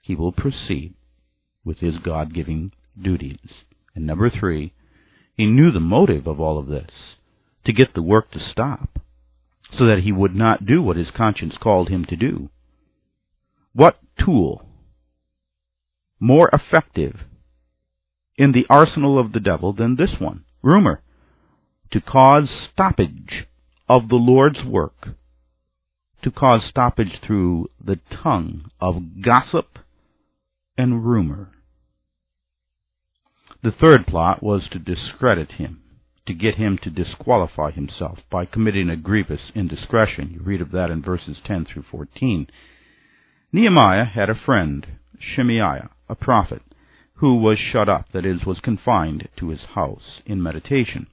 he 0.03 0.13
will 0.13 0.31
proceed 0.31 0.93
with 1.63 1.79
his 1.79 1.95
God 1.97 2.31
giving 2.31 2.73
duties. 2.95 3.49
And 3.95 4.05
number 4.05 4.29
three, 4.29 4.71
he 5.35 5.47
knew 5.47 5.71
the 5.71 5.79
motive 5.79 6.27
of 6.27 6.39
all 6.39 6.59
of 6.59 6.67
this 6.67 6.91
to 7.65 7.73
get 7.73 7.95
the 7.95 8.03
work 8.03 8.29
to 8.33 8.51
stop 8.51 8.99
so 9.75 9.87
that 9.87 10.01
he 10.03 10.11
would 10.11 10.35
not 10.35 10.67
do 10.67 10.83
what 10.83 10.97
his 10.97 11.09
conscience 11.09 11.55
called 11.59 11.89
him 11.89 12.05
to 12.05 12.15
do. 12.15 12.51
What 13.73 13.97
tool 14.23 14.64
more 16.19 16.50
effective 16.53 17.17
in 18.38 18.51
the 18.51 18.65
arsenal 18.69 19.19
of 19.19 19.31
the 19.31 19.39
devil 19.39 19.74
than 19.74 19.95
this 19.95 20.19
one? 20.19 20.43
Rumor. 20.62 21.01
To 21.91 22.01
cause 22.01 22.50
stoppage 22.74 23.48
of 23.88 24.10
the 24.10 24.15
Lord's 24.15 24.63
work. 24.63 25.10
To 26.24 26.31
cause 26.31 26.62
stoppage 26.69 27.19
through 27.25 27.69
the 27.84 28.00
tongue 28.24 28.72
of 28.81 29.22
gossip 29.22 29.79
and 30.77 31.05
rumor. 31.05 31.51
The 33.63 33.72
third 33.72 34.05
plot 34.07 34.43
was 34.43 34.67
to 34.72 34.79
discredit 34.79 35.53
him, 35.53 35.81
to 36.27 36.34
get 36.34 36.55
him 36.55 36.77
to 36.84 36.89
disqualify 36.89 37.72
himself 37.72 38.19
by 38.29 38.45
committing 38.45 38.89
a 38.89 38.98
grievous 38.98 39.51
indiscretion. 39.55 40.31
You 40.34 40.41
read 40.43 40.62
of 40.62 40.72
that 40.72 40.91
in 40.91 41.01
verses 41.01 41.38
10 41.45 41.65
through 41.65 41.86
14. 41.89 42.48
Nehemiah 43.51 44.05
had 44.05 44.29
a 44.29 44.36
friend, 44.36 44.86
Shemaiah, 45.19 45.89
a 46.09 46.15
prophet, 46.15 46.62
who 47.15 47.35
was 47.35 47.57
shut 47.57 47.88
up, 47.88 48.12
that 48.13 48.25
is, 48.25 48.45
was 48.45 48.59
confined 48.59 49.27
to 49.38 49.50
his 49.50 49.62
house 49.74 50.21
in 50.25 50.43
meditation. 50.43 51.07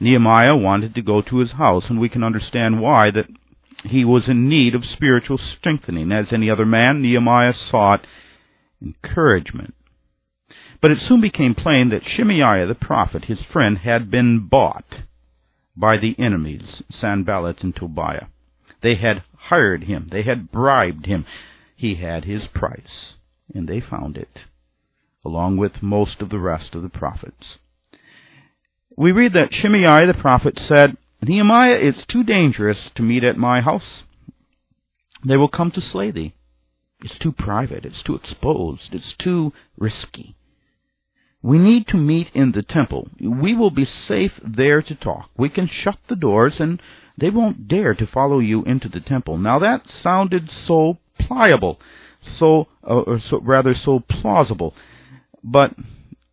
Nehemiah 0.00 0.56
wanted 0.56 0.94
to 0.94 1.02
go 1.02 1.22
to 1.22 1.38
his 1.38 1.52
house, 1.52 1.84
and 1.88 2.00
we 2.00 2.08
can 2.08 2.24
understand 2.24 2.80
why 2.80 3.10
that 3.10 3.26
he 3.84 4.04
was 4.04 4.24
in 4.28 4.48
need 4.48 4.74
of 4.74 4.84
spiritual 4.84 5.38
strengthening. 5.58 6.10
As 6.12 6.26
any 6.32 6.50
other 6.50 6.66
man, 6.66 7.02
Nehemiah 7.02 7.54
sought 7.70 8.06
encouragement. 8.80 9.74
But 10.80 10.90
it 10.90 10.98
soon 11.06 11.20
became 11.20 11.54
plain 11.54 11.90
that 11.90 12.02
Shemaiah 12.04 12.66
the 12.66 12.74
prophet, 12.74 13.26
his 13.26 13.38
friend, 13.52 13.78
had 13.78 14.10
been 14.10 14.48
bought 14.48 14.84
by 15.76 15.96
the 15.96 16.14
enemies, 16.18 16.82
Sanballat 17.00 17.62
and 17.62 17.74
Tobiah. 17.74 18.26
They 18.82 18.96
had 18.96 19.22
hired 19.36 19.84
him. 19.84 20.08
They 20.10 20.22
had 20.22 20.50
bribed 20.50 21.06
him. 21.06 21.24
He 21.76 21.96
had 21.96 22.24
his 22.24 22.42
price, 22.52 23.14
and 23.54 23.68
they 23.68 23.80
found 23.80 24.16
it, 24.16 24.38
along 25.24 25.56
with 25.56 25.82
most 25.82 26.20
of 26.20 26.30
the 26.30 26.38
rest 26.38 26.74
of 26.74 26.82
the 26.82 26.88
prophets. 26.88 27.58
We 28.96 29.12
read 29.12 29.32
that 29.34 29.52
Shimei 29.52 30.06
the 30.06 30.14
prophet 30.18 30.58
said, 30.68 30.96
Nehemiah, 31.22 31.78
it's 31.80 32.06
too 32.10 32.24
dangerous 32.24 32.78
to 32.96 33.02
meet 33.02 33.24
at 33.24 33.36
my 33.36 33.60
house. 33.60 34.02
They 35.26 35.36
will 35.36 35.48
come 35.48 35.70
to 35.72 35.80
slay 35.80 36.10
thee. 36.10 36.34
It's 37.02 37.18
too 37.18 37.32
private. 37.32 37.84
It's 37.84 38.02
too 38.04 38.14
exposed. 38.14 38.92
It's 38.92 39.14
too 39.22 39.52
risky. 39.76 40.36
We 41.42 41.58
need 41.58 41.88
to 41.88 41.96
meet 41.96 42.28
in 42.34 42.52
the 42.52 42.62
temple. 42.62 43.08
We 43.20 43.54
will 43.54 43.70
be 43.70 43.86
safe 44.08 44.32
there 44.44 44.82
to 44.82 44.94
talk. 44.94 45.30
We 45.36 45.48
can 45.48 45.68
shut 45.68 45.98
the 46.08 46.16
doors 46.16 46.54
and 46.58 46.80
they 47.18 47.30
won't 47.30 47.68
dare 47.68 47.94
to 47.94 48.06
follow 48.06 48.38
you 48.38 48.62
into 48.64 48.88
the 48.88 49.00
temple. 49.00 49.36
Now 49.38 49.58
that 49.58 49.82
sounded 50.02 50.48
so 50.66 50.98
pliable, 51.18 51.78
so, 52.38 52.66
uh, 52.82 52.94
or 52.94 53.20
so 53.30 53.40
rather 53.40 53.74
so 53.74 54.00
plausible. 54.00 54.74
But 55.42 55.74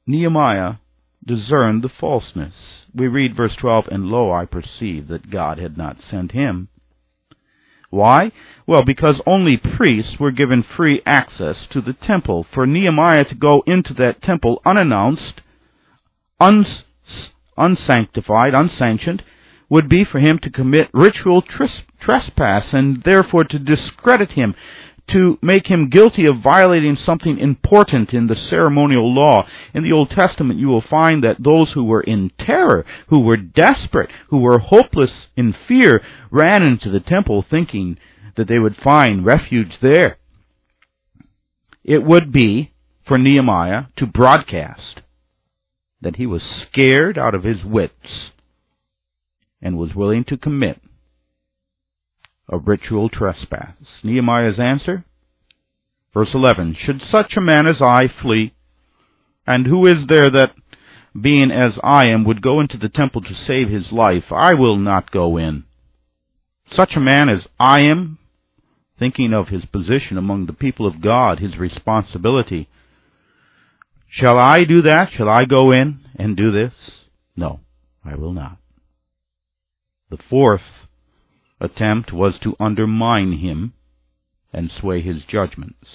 Nehemiah 0.05 0.75
discerned 1.25 1.83
the 1.83 1.89
falseness. 1.89 2.53
We 2.93 3.07
read 3.07 3.35
verse 3.35 3.55
12, 3.59 3.85
And 3.91 4.05
lo, 4.05 4.31
I 4.31 4.45
perceive 4.45 5.07
that 5.09 5.29
God 5.29 5.59
had 5.59 5.77
not 5.77 5.97
sent 6.09 6.31
him. 6.31 6.69
Why? 7.89 8.31
Well, 8.67 8.83
because 8.85 9.21
only 9.25 9.57
priests 9.57 10.19
were 10.19 10.31
given 10.31 10.63
free 10.63 11.01
access 11.05 11.55
to 11.71 11.81
the 11.81 11.93
temple. 11.93 12.45
For 12.53 12.67
Nehemiah 12.67 13.23
to 13.25 13.35
go 13.35 13.63
into 13.65 13.93
that 13.95 14.21
temple 14.21 14.61
unannounced, 14.65 15.41
uns- 16.39 16.83
unsanctified, 17.57 18.53
unsanctioned, 18.53 19.23
would 19.69 19.89
be 19.89 20.03
for 20.03 20.19
him 20.19 20.39
to 20.41 20.49
commit 20.49 20.89
ritual 20.93 21.43
trespass 21.43 22.65
and 22.71 23.03
therefore 23.03 23.43
to 23.43 23.59
discredit 23.59 24.31
him 24.31 24.55
to 25.13 25.37
make 25.41 25.67
him 25.67 25.89
guilty 25.89 26.25
of 26.25 26.43
violating 26.43 26.97
something 27.05 27.39
important 27.39 28.13
in 28.13 28.27
the 28.27 28.35
ceremonial 28.49 29.13
law. 29.13 29.45
In 29.73 29.83
the 29.83 29.91
Old 29.91 30.09
Testament, 30.11 30.59
you 30.59 30.67
will 30.67 30.83
find 30.87 31.23
that 31.23 31.43
those 31.43 31.71
who 31.73 31.83
were 31.83 32.01
in 32.01 32.31
terror, 32.39 32.85
who 33.07 33.21
were 33.21 33.37
desperate, 33.37 34.09
who 34.29 34.39
were 34.39 34.59
hopeless 34.59 35.11
in 35.35 35.55
fear, 35.67 36.01
ran 36.31 36.63
into 36.63 36.89
the 36.89 36.99
temple 36.99 37.45
thinking 37.49 37.97
that 38.37 38.47
they 38.47 38.59
would 38.59 38.75
find 38.83 39.25
refuge 39.25 39.73
there. 39.81 40.17
It 41.83 42.03
would 42.03 42.31
be 42.31 42.71
for 43.07 43.17
Nehemiah 43.17 43.85
to 43.97 44.05
broadcast 44.05 45.01
that 46.01 46.15
he 46.17 46.25
was 46.25 46.41
scared 46.67 47.17
out 47.17 47.35
of 47.35 47.43
his 47.43 47.63
wits 47.63 48.31
and 49.61 49.77
was 49.77 49.95
willing 49.95 50.23
to 50.25 50.37
commit 50.37 50.79
a 52.49 52.57
ritual 52.57 53.09
trespass. 53.09 53.75
Nehemiah's 54.03 54.59
answer? 54.59 55.05
Verse 56.13 56.29
11, 56.33 56.75
Should 56.83 57.01
such 57.11 57.33
a 57.37 57.41
man 57.41 57.67
as 57.67 57.81
I 57.81 58.11
flee? 58.21 58.53
And 59.45 59.67
who 59.67 59.85
is 59.85 60.07
there 60.07 60.29
that, 60.29 60.53
being 61.19 61.51
as 61.51 61.73
I 61.83 62.07
am, 62.07 62.23
would 62.25 62.41
go 62.41 62.59
into 62.59 62.77
the 62.77 62.89
temple 62.89 63.21
to 63.21 63.45
save 63.47 63.69
his 63.69 63.91
life? 63.91 64.31
I 64.31 64.55
will 64.55 64.77
not 64.77 65.11
go 65.11 65.37
in. 65.37 65.65
Such 66.75 66.93
a 66.95 66.99
man 66.99 67.29
as 67.29 67.41
I 67.59 67.81
am, 67.81 68.17
thinking 68.97 69.33
of 69.33 69.47
his 69.47 69.65
position 69.65 70.17
among 70.17 70.45
the 70.45 70.53
people 70.53 70.85
of 70.85 71.01
God, 71.01 71.39
his 71.39 71.57
responsibility. 71.57 72.67
Shall 74.09 74.37
I 74.37 74.59
do 74.67 74.81
that? 74.83 75.09
Shall 75.15 75.29
I 75.29 75.45
go 75.47 75.71
in 75.71 75.99
and 76.15 76.35
do 76.35 76.51
this? 76.51 76.73
No, 77.35 77.59
I 78.03 78.15
will 78.15 78.33
not. 78.33 78.57
The 80.09 80.17
fourth 80.29 80.61
attempt 81.59 82.13
was 82.13 82.35
to 82.43 82.55
undermine 82.59 83.39
him 83.39 83.73
and 84.53 84.71
sway 84.71 85.01
his 85.01 85.23
judgments. 85.29 85.87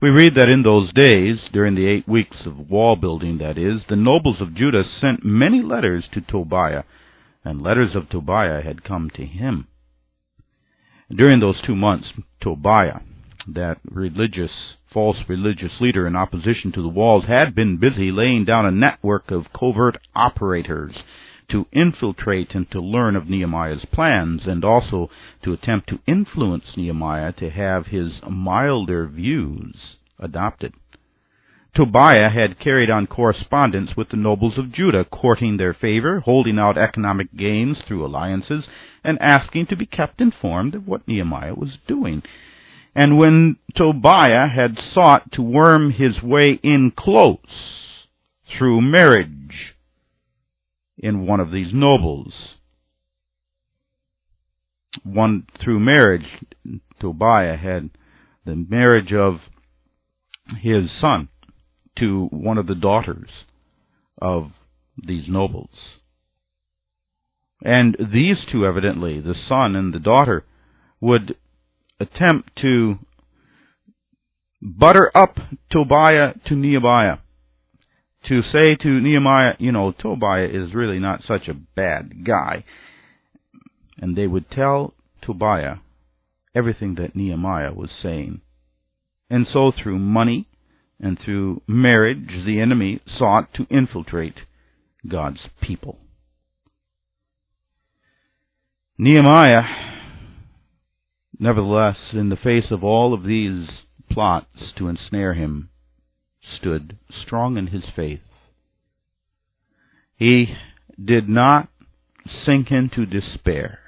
We 0.00 0.10
read 0.10 0.34
that 0.34 0.50
in 0.52 0.62
those 0.62 0.92
days, 0.92 1.38
during 1.52 1.74
the 1.74 1.86
eight 1.86 2.06
weeks 2.06 2.36
of 2.44 2.70
wall 2.70 2.96
building, 2.96 3.38
that 3.38 3.56
is, 3.56 3.80
the 3.88 3.96
nobles 3.96 4.40
of 4.40 4.54
Judah 4.54 4.84
sent 5.00 5.24
many 5.24 5.62
letters 5.62 6.04
to 6.12 6.20
Tobiah, 6.20 6.82
and 7.44 7.62
letters 7.62 7.94
of 7.94 8.08
Tobiah 8.10 8.62
had 8.62 8.84
come 8.84 9.10
to 9.14 9.24
him. 9.24 9.68
During 11.10 11.40
those 11.40 11.62
two 11.64 11.76
months, 11.76 12.08
Tobiah, 12.42 13.00
that 13.48 13.78
religious, 13.90 14.50
false 14.92 15.16
religious 15.28 15.72
leader 15.80 16.06
in 16.06 16.14
opposition 16.14 16.72
to 16.72 16.82
the 16.82 16.88
walls, 16.88 17.24
had 17.26 17.54
been 17.54 17.78
busy 17.78 18.10
laying 18.10 18.44
down 18.44 18.66
a 18.66 18.70
network 18.70 19.30
of 19.30 19.52
covert 19.52 19.96
operators 20.14 20.92
to 21.48 21.66
infiltrate 21.72 22.54
and 22.54 22.70
to 22.70 22.80
learn 22.80 23.16
of 23.16 23.28
Nehemiah's 23.28 23.84
plans, 23.92 24.42
and 24.46 24.64
also 24.64 25.10
to 25.44 25.52
attempt 25.52 25.88
to 25.88 26.00
influence 26.06 26.64
Nehemiah 26.76 27.32
to 27.32 27.50
have 27.50 27.86
his 27.86 28.12
milder 28.28 29.06
views 29.06 29.96
adopted. 30.18 30.74
Tobiah 31.74 32.30
had 32.30 32.58
carried 32.58 32.88
on 32.88 33.06
correspondence 33.06 33.90
with 33.96 34.08
the 34.08 34.16
nobles 34.16 34.56
of 34.56 34.72
Judah, 34.72 35.04
courting 35.04 35.58
their 35.58 35.74
favor, 35.74 36.20
holding 36.20 36.58
out 36.58 36.78
economic 36.78 37.36
gains 37.36 37.76
through 37.86 38.04
alliances, 38.04 38.64
and 39.04 39.18
asking 39.20 39.66
to 39.66 39.76
be 39.76 39.84
kept 39.84 40.20
informed 40.20 40.74
of 40.74 40.88
what 40.88 41.06
Nehemiah 41.06 41.54
was 41.54 41.76
doing. 41.86 42.22
And 42.94 43.18
when 43.18 43.56
Tobiah 43.76 44.48
had 44.48 44.78
sought 44.94 45.32
to 45.32 45.42
worm 45.42 45.90
his 45.90 46.22
way 46.22 46.58
in 46.62 46.92
close 46.96 47.36
through 48.56 48.80
marriage 48.80 49.75
in 50.98 51.26
one 51.26 51.40
of 51.40 51.50
these 51.50 51.72
nobles. 51.72 52.32
One 55.02 55.46
through 55.62 55.80
marriage, 55.80 56.26
Tobiah 57.00 57.56
had 57.56 57.90
the 58.44 58.56
marriage 58.56 59.12
of 59.12 59.40
his 60.62 60.90
son 61.00 61.28
to 61.98 62.26
one 62.30 62.58
of 62.58 62.66
the 62.66 62.74
daughters 62.74 63.28
of 64.20 64.52
these 64.96 65.28
nobles. 65.28 65.70
And 67.62 67.96
these 68.12 68.36
two, 68.50 68.66
evidently, 68.66 69.20
the 69.20 69.34
son 69.48 69.76
and 69.76 69.92
the 69.92 69.98
daughter, 69.98 70.44
would 71.00 71.36
attempt 71.98 72.50
to 72.62 72.98
butter 74.62 75.10
up 75.14 75.36
Tobiah 75.70 76.34
to 76.46 76.54
Nehemiah 76.54 77.18
to 78.28 78.42
say 78.42 78.76
to 78.80 79.00
Nehemiah, 79.00 79.54
you 79.58 79.72
know, 79.72 79.92
Tobiah 79.92 80.48
is 80.48 80.74
really 80.74 80.98
not 80.98 81.22
such 81.26 81.48
a 81.48 81.54
bad 81.54 82.24
guy. 82.24 82.64
And 83.98 84.16
they 84.16 84.26
would 84.26 84.50
tell 84.50 84.94
Tobiah 85.22 85.76
everything 86.54 86.96
that 86.96 87.14
Nehemiah 87.14 87.72
was 87.72 87.90
saying. 88.02 88.40
And 89.30 89.46
so 89.52 89.72
through 89.72 89.98
money 89.98 90.48
and 91.00 91.18
through 91.18 91.62
marriage, 91.66 92.44
the 92.44 92.60
enemy 92.60 93.00
sought 93.18 93.52
to 93.54 93.66
infiltrate 93.70 94.40
God's 95.08 95.40
people. 95.60 95.98
Nehemiah, 98.98 99.62
nevertheless, 101.38 101.96
in 102.12 102.30
the 102.30 102.36
face 102.36 102.70
of 102.70 102.82
all 102.82 103.12
of 103.12 103.24
these 103.24 103.68
plots 104.10 104.72
to 104.78 104.88
ensnare 104.88 105.34
him, 105.34 105.68
stood 106.58 106.98
strong 107.22 107.56
in 107.56 107.68
his 107.68 107.84
faith. 107.94 108.20
He 110.16 110.56
did 111.02 111.28
not 111.28 111.68
sink 112.44 112.70
into 112.70 113.06
despair, 113.06 113.80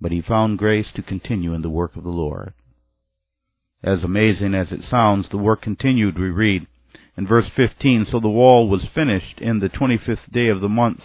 but 0.00 0.12
he 0.12 0.20
found 0.20 0.58
grace 0.58 0.86
to 0.94 1.02
continue 1.02 1.54
in 1.54 1.62
the 1.62 1.70
work 1.70 1.96
of 1.96 2.04
the 2.04 2.10
Lord. 2.10 2.52
As 3.82 4.02
amazing 4.02 4.54
as 4.54 4.68
it 4.70 4.80
sounds, 4.90 5.26
the 5.30 5.38
work 5.38 5.62
continued, 5.62 6.18
we 6.18 6.30
read. 6.30 6.66
In 7.16 7.26
verse 7.26 7.46
15, 7.54 8.06
so 8.10 8.18
the 8.18 8.28
wall 8.28 8.68
was 8.68 8.88
finished 8.94 9.38
in 9.38 9.60
the 9.60 9.68
25th 9.68 10.32
day 10.32 10.48
of 10.48 10.60
the 10.60 10.68
month 10.68 11.00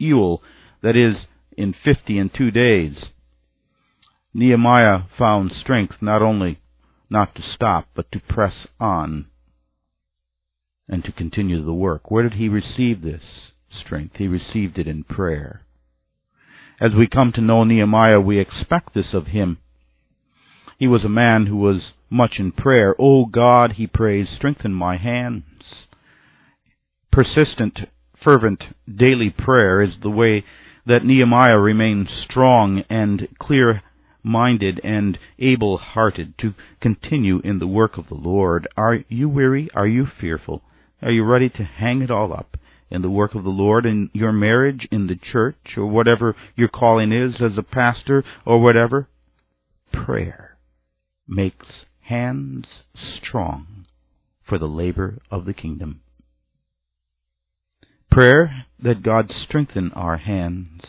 Elul, 0.00 0.40
that 0.82 0.96
is, 0.96 1.16
in 1.56 1.72
fifty 1.72 2.18
and 2.18 2.32
two 2.32 2.50
days. 2.50 2.96
Nehemiah 4.34 5.02
found 5.16 5.52
strength 5.52 5.96
not 6.00 6.20
only 6.20 6.58
not 7.08 7.34
to 7.36 7.42
stop, 7.54 7.86
but 7.94 8.10
to 8.10 8.18
press 8.18 8.66
on 8.80 9.26
and 10.88 11.04
to 11.04 11.12
continue 11.12 11.64
the 11.64 11.72
work. 11.72 12.10
Where 12.10 12.22
did 12.22 12.34
he 12.34 12.48
receive 12.48 13.02
this 13.02 13.22
strength? 13.70 14.16
He 14.16 14.28
received 14.28 14.78
it 14.78 14.86
in 14.86 15.04
prayer. 15.04 15.62
As 16.80 16.92
we 16.92 17.06
come 17.06 17.32
to 17.32 17.40
know 17.40 17.64
Nehemiah, 17.64 18.20
we 18.20 18.38
expect 18.38 18.94
this 18.94 19.14
of 19.14 19.28
him. 19.28 19.58
He 20.78 20.86
was 20.88 21.04
a 21.04 21.08
man 21.08 21.46
who 21.46 21.56
was 21.56 21.92
much 22.10 22.34
in 22.38 22.52
prayer. 22.52 22.94
O 22.98 23.22
oh 23.22 23.26
God, 23.26 23.72
he 23.72 23.86
prays, 23.86 24.26
strengthen 24.36 24.72
my 24.72 24.96
hands. 24.96 25.44
Persistent, 27.12 27.78
fervent, 28.22 28.62
daily 28.92 29.30
prayer 29.30 29.80
is 29.80 29.94
the 30.02 30.10
way 30.10 30.44
that 30.86 31.04
Nehemiah 31.04 31.58
remained 31.58 32.08
strong 32.28 32.82
and 32.90 33.28
clear 33.38 33.82
minded 34.22 34.80
and 34.82 35.18
able 35.38 35.78
hearted 35.78 36.34
to 36.38 36.54
continue 36.80 37.40
in 37.44 37.58
the 37.58 37.66
work 37.66 37.96
of 37.96 38.08
the 38.08 38.14
Lord. 38.14 38.66
Are 38.76 38.98
you 39.08 39.28
weary? 39.28 39.70
Are 39.74 39.86
you 39.86 40.06
fearful? 40.20 40.62
Are 41.04 41.12
you 41.12 41.22
ready 41.22 41.50
to 41.50 41.62
hang 41.62 42.00
it 42.00 42.10
all 42.10 42.32
up 42.32 42.56
in 42.90 43.02
the 43.02 43.10
work 43.10 43.34
of 43.34 43.44
the 43.44 43.50
Lord, 43.50 43.84
in 43.84 44.08
your 44.14 44.32
marriage, 44.32 44.88
in 44.90 45.06
the 45.06 45.16
church, 45.16 45.76
or 45.76 45.84
whatever 45.84 46.34
your 46.56 46.68
calling 46.68 47.12
is 47.12 47.34
as 47.42 47.58
a 47.58 47.62
pastor, 47.62 48.24
or 48.46 48.62
whatever? 48.62 49.08
Prayer 49.92 50.56
makes 51.28 51.66
hands 52.00 52.64
strong 52.96 53.84
for 54.48 54.56
the 54.56 54.64
labor 54.66 55.18
of 55.30 55.44
the 55.44 55.52
kingdom. 55.52 56.00
Prayer 58.10 58.64
that 58.82 59.02
God 59.02 59.30
strengthen 59.46 59.92
our 59.92 60.16
hands 60.16 60.80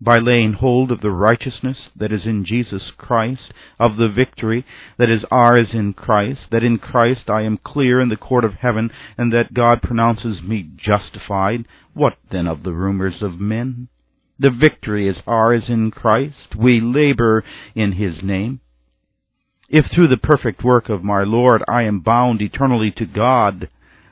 by 0.00 0.16
laying 0.16 0.54
hold 0.54 0.90
of 0.90 1.02
the 1.02 1.10
righteousness 1.10 1.76
that 1.94 2.12
is 2.12 2.22
in 2.24 2.44
Jesus 2.44 2.90
Christ, 2.96 3.52
of 3.78 3.96
the 3.96 4.08
victory 4.08 4.64
that 4.96 5.10
is 5.10 5.24
ours 5.30 5.68
in 5.74 5.92
Christ, 5.92 6.40
that 6.50 6.64
in 6.64 6.78
Christ 6.78 7.28
I 7.28 7.42
am 7.42 7.58
clear 7.62 8.00
in 8.00 8.08
the 8.08 8.16
court 8.16 8.44
of 8.44 8.54
heaven, 8.54 8.90
and 9.18 9.32
that 9.32 9.52
God 9.52 9.82
pronounces 9.82 10.42
me 10.42 10.70
justified. 10.76 11.66
What 11.92 12.14
then 12.30 12.46
of 12.46 12.62
the 12.62 12.72
rumors 12.72 13.20
of 13.20 13.38
men? 13.38 13.88
The 14.38 14.50
victory 14.50 15.06
is 15.06 15.16
ours 15.26 15.64
in 15.68 15.90
Christ. 15.90 16.56
We 16.56 16.80
labor 16.80 17.44
in 17.74 17.92
His 17.92 18.22
name. 18.22 18.60
If 19.68 19.86
through 19.94 20.08
the 20.08 20.16
perfect 20.16 20.64
work 20.64 20.88
of 20.88 21.04
my 21.04 21.22
Lord 21.24 21.62
I 21.68 21.82
am 21.82 22.00
bound 22.00 22.40
eternally 22.40 22.90
to 22.96 23.04
God, 23.04 23.68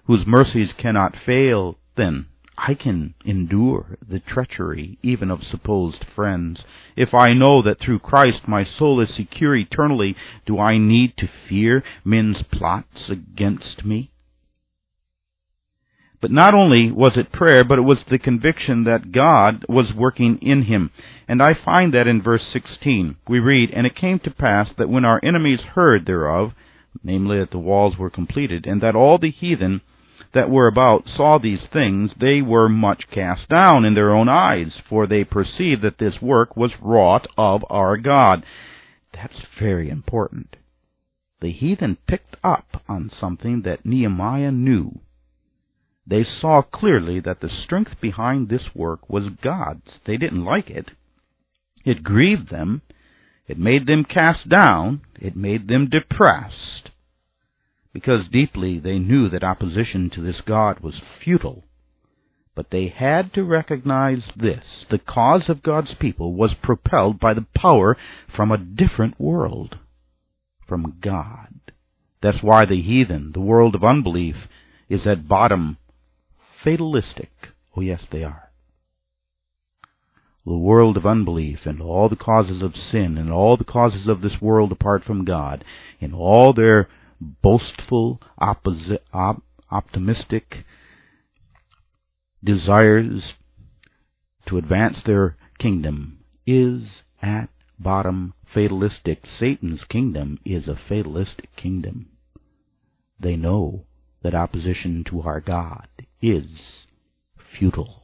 whose 0.07 0.27
mercies 0.27 0.69
cannot 0.79 1.17
fail, 1.25 1.79
then 1.97 2.27
I 2.61 2.75
can 2.75 3.15
endure 3.25 3.99
the 4.07 4.19
treachery 4.19 4.99
even 5.01 5.31
of 5.31 5.45
supposed 5.45 6.05
friends. 6.15 6.59
If 6.97 7.15
I 7.15 7.33
know 7.33 7.63
that 7.63 7.79
through 7.79 8.01
Christ 8.01 8.49
my 8.49 8.65
soul 8.65 9.01
is 9.01 9.15
secure 9.15 9.55
eternally, 9.55 10.17
do 10.45 10.59
I 10.59 10.77
need 10.77 11.17
to 11.19 11.31
fear 11.49 11.85
men's 12.05 12.43
plots 12.51 13.09
against 13.09 13.85
me? 13.85 14.11
But 16.21 16.33
not 16.33 16.53
only 16.53 16.91
was 16.91 17.17
it 17.17 17.31
prayer, 17.31 17.63
but 17.63 17.79
it 17.79 17.83
was 17.83 17.99
the 18.11 18.19
conviction 18.19 18.83
that 18.85 19.13
God 19.13 19.65
was 19.69 19.95
working 19.95 20.39
in 20.43 20.65
him. 20.65 20.91
And 21.29 21.41
I 21.41 21.55
find 21.55 21.95
that 21.95 22.09
in 22.09 22.21
verse 22.21 22.43
16. 22.53 23.17
We 23.29 23.39
read, 23.39 23.71
And 23.71 23.87
it 23.87 23.95
came 23.95 24.19
to 24.21 24.31
pass 24.33 24.69
that 24.79 24.89
when 24.89 25.05
our 25.05 25.21
enemies 25.23 25.61
heard 25.61 26.07
thereof, 26.07 26.55
namely 27.05 27.39
that 27.39 27.53
the 27.53 27.59
walls 27.59 27.97
were 27.97 28.11
completed, 28.11 28.67
and 28.67 28.81
that 28.81 28.97
all 28.97 29.17
the 29.17 29.31
heathen 29.31 29.81
that 30.35 30.51
were 30.51 30.67
about 30.67 31.09
saw 31.17 31.39
these 31.39 31.63
things, 31.73 32.11
they 32.21 32.43
were 32.43 32.69
much 32.69 33.05
cast 33.11 33.49
down 33.49 33.85
in 33.85 33.95
their 33.95 34.15
own 34.15 34.29
eyes, 34.29 34.73
for 34.89 35.07
they 35.07 35.25
perceived 35.25 35.83
that 35.83 35.99
this 35.99 36.21
work 36.21 36.57
was 36.57 36.73
wrought 36.83 37.27
of 37.37 37.65
our 37.71 37.97
God. 37.97 38.45
That's 39.15 39.41
very 39.59 39.89
important. 39.89 40.57
The 41.41 41.53
heathen 41.53 41.97
picked 42.07 42.37
up 42.45 42.83
on 42.89 43.11
something 43.19 43.63
that 43.63 43.87
Nehemiah 43.87 44.53
knew. 44.53 45.01
They 46.07 46.25
saw 46.25 46.63
clearly 46.63 47.21
that 47.21 47.41
the 47.41 47.51
strength 47.65 48.01
behind 48.01 48.49
this 48.49 48.75
work 48.75 49.09
was 49.09 49.31
God's. 49.43 49.99
They 50.07 50.17
didn't 50.17 50.45
like 50.45 50.71
it. 50.71 50.91
It 51.85 52.03
grieved 52.03 52.51
them. 52.51 52.83
It 53.47 53.59
made 53.59 53.87
them 53.87 54.05
cast 54.05 54.49
down. 54.49 55.03
It 55.21 55.37
made 55.37 55.69
them 55.69 55.89
depressed 55.89 56.91
because 57.93 58.29
deeply 58.31 58.79
they 58.79 58.99
knew 58.99 59.29
that 59.29 59.45
opposition 59.45 60.11
to 60.11 60.21
this 60.21 60.41
God 60.47 60.81
was 60.81 61.01
futile. 61.23 61.65
But 62.55 62.71
they 62.71 62.89
had 62.89 63.33
to 63.35 63.45
recognize 63.45 64.23
this. 64.37 64.65
The 64.91 64.99
cause 64.99 65.45
of 65.49 65.63
God's 65.63 65.95
people 66.01 66.35
was 66.35 66.55
propelled 66.63 67.21
by 67.21 67.35
the 67.35 67.47
power 67.55 67.97
from 68.35 68.51
a 68.51 68.59
different 68.59 69.21
world, 69.21 69.77
from 70.67 70.99
God. 71.01 71.61
That's 72.21 72.43
why 72.43 72.65
the 72.67 72.83
heathen, 72.83 73.31
the 73.33 73.41
world 73.41 73.75
of 73.77 73.85
unbelief, 73.85 74.35
is 74.89 75.03
at 75.07 75.29
bottom 75.29 75.79
fatalistic. 76.65 77.31
Oh, 77.77 77.81
yes, 77.81 78.01
they 78.11 78.25
are. 78.25 78.51
The 80.45 80.57
world 80.57 80.97
of 80.97 81.07
unbelief 81.07 81.61
and 81.65 81.81
all 81.81 82.09
the 82.09 82.17
causes 82.17 82.63
of 82.63 82.75
sin 82.91 83.17
and 83.19 83.31
all 83.31 83.57
the 83.57 83.65
causes 83.65 84.09
of 84.09 84.21
this 84.21 84.41
world 84.41 84.73
apart 84.73 85.05
from 85.05 85.25
God, 85.25 85.63
in 86.01 86.13
all 86.13 86.53
their 86.53 86.89
boastful, 87.21 88.21
optimistic 89.71 90.65
desires 92.43 93.23
to 94.47 94.59
advance 94.59 94.97
their 95.05 95.37
kingdom 95.59 96.21
is 96.47 96.83
at 97.21 97.49
bottom 97.79 98.35
fatalistic. 98.55 99.25
Satan's 99.39 99.81
kingdom 99.89 100.39
is 100.45 100.69
a 100.69 100.79
fatalistic 100.89 101.55
kingdom. 101.57 102.09
They 103.21 103.37
know 103.37 103.85
that 104.23 104.35
opposition 104.35 105.05
to 105.11 105.23
our 105.23 105.41
God 105.41 105.89
is 106.23 106.47
futile. 107.59 107.98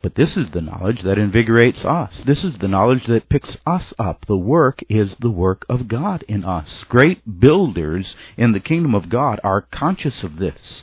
But 0.00 0.14
this 0.14 0.36
is 0.36 0.46
the 0.52 0.60
knowledge 0.60 1.02
that 1.02 1.18
invigorates 1.18 1.84
us. 1.84 2.12
This 2.24 2.44
is 2.44 2.54
the 2.60 2.68
knowledge 2.68 3.06
that 3.08 3.28
picks 3.28 3.56
us 3.66 3.82
up. 3.98 4.26
The 4.26 4.36
work 4.36 4.78
is 4.88 5.10
the 5.18 5.30
work 5.30 5.66
of 5.68 5.88
God 5.88 6.24
in 6.28 6.44
us. 6.44 6.68
Great 6.88 7.40
builders 7.40 8.14
in 8.36 8.52
the 8.52 8.60
kingdom 8.60 8.94
of 8.94 9.08
God 9.08 9.40
are 9.42 9.60
conscious 9.60 10.22
of 10.22 10.36
this. 10.36 10.82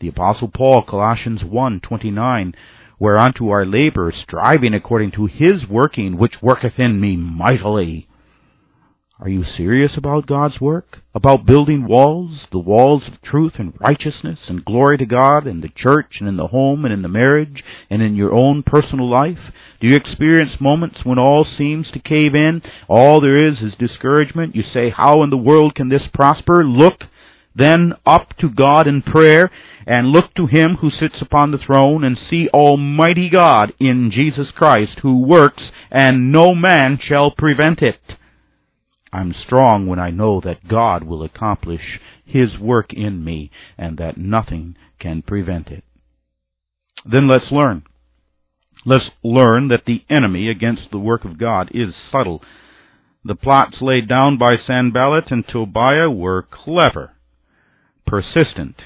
The 0.00 0.08
apostle 0.08 0.48
Paul, 0.48 0.82
Colossians 0.82 1.42
1:29, 1.42 2.52
whereunto 2.98 3.48
our 3.48 3.64
labor, 3.64 4.12
striving 4.12 4.74
according 4.74 5.12
to 5.12 5.26
his 5.26 5.68
working, 5.68 6.16
which 6.16 6.42
worketh 6.42 6.80
in 6.80 7.00
me 7.00 7.16
mightily. 7.16 8.07
Are 9.20 9.28
you 9.28 9.42
serious 9.56 9.96
about 9.96 10.28
God's 10.28 10.60
work? 10.60 10.98
About 11.12 11.44
building 11.44 11.88
walls, 11.88 12.42
the 12.52 12.60
walls 12.60 13.02
of 13.08 13.20
truth 13.20 13.54
and 13.58 13.72
righteousness 13.80 14.38
and 14.46 14.64
glory 14.64 14.96
to 14.98 15.06
God 15.06 15.44
in 15.44 15.60
the 15.60 15.70
church 15.74 16.18
and 16.20 16.28
in 16.28 16.36
the 16.36 16.46
home 16.46 16.84
and 16.84 16.94
in 16.94 17.02
the 17.02 17.08
marriage 17.08 17.64
and 17.90 18.00
in 18.00 18.14
your 18.14 18.32
own 18.32 18.62
personal 18.62 19.10
life? 19.10 19.52
Do 19.80 19.88
you 19.88 19.96
experience 19.96 20.60
moments 20.60 20.98
when 21.02 21.18
all 21.18 21.44
seems 21.44 21.90
to 21.90 21.98
cave 21.98 22.36
in? 22.36 22.62
All 22.88 23.20
there 23.20 23.44
is 23.44 23.58
is 23.58 23.74
discouragement. 23.76 24.54
You 24.54 24.62
say, 24.72 24.90
how 24.90 25.24
in 25.24 25.30
the 25.30 25.36
world 25.36 25.74
can 25.74 25.88
this 25.88 26.06
prosper? 26.14 26.64
Look 26.64 27.02
then 27.56 27.94
up 28.06 28.36
to 28.38 28.48
God 28.48 28.86
in 28.86 29.02
prayer 29.02 29.50
and 29.84 30.12
look 30.12 30.32
to 30.36 30.46
him 30.46 30.76
who 30.80 30.90
sits 30.90 31.16
upon 31.20 31.50
the 31.50 31.58
throne 31.58 32.04
and 32.04 32.16
see 32.30 32.48
Almighty 32.54 33.28
God 33.28 33.72
in 33.80 34.12
Jesus 34.14 34.52
Christ 34.54 35.00
who 35.02 35.26
works 35.26 35.64
and 35.90 36.30
no 36.30 36.54
man 36.54 37.00
shall 37.02 37.32
prevent 37.32 37.82
it. 37.82 37.98
I'm 39.12 39.34
strong 39.46 39.86
when 39.86 39.98
I 39.98 40.10
know 40.10 40.40
that 40.44 40.68
God 40.68 41.04
will 41.04 41.22
accomplish 41.22 42.00
His 42.24 42.58
work 42.58 42.92
in 42.92 43.24
me 43.24 43.50
and 43.76 43.96
that 43.98 44.18
nothing 44.18 44.76
can 44.98 45.22
prevent 45.22 45.68
it. 45.68 45.84
Then 47.04 47.28
let's 47.28 47.50
learn. 47.50 47.84
Let's 48.84 49.10
learn 49.22 49.68
that 49.68 49.84
the 49.86 50.04
enemy 50.10 50.48
against 50.48 50.90
the 50.90 50.98
work 50.98 51.24
of 51.24 51.38
God 51.38 51.70
is 51.72 51.94
subtle. 52.12 52.42
The 53.24 53.34
plots 53.34 53.76
laid 53.80 54.08
down 54.08 54.38
by 54.38 54.56
Sanballat 54.66 55.30
and 55.30 55.46
Tobiah 55.46 56.10
were 56.10 56.42
clever, 56.42 57.12
persistent, 58.06 58.76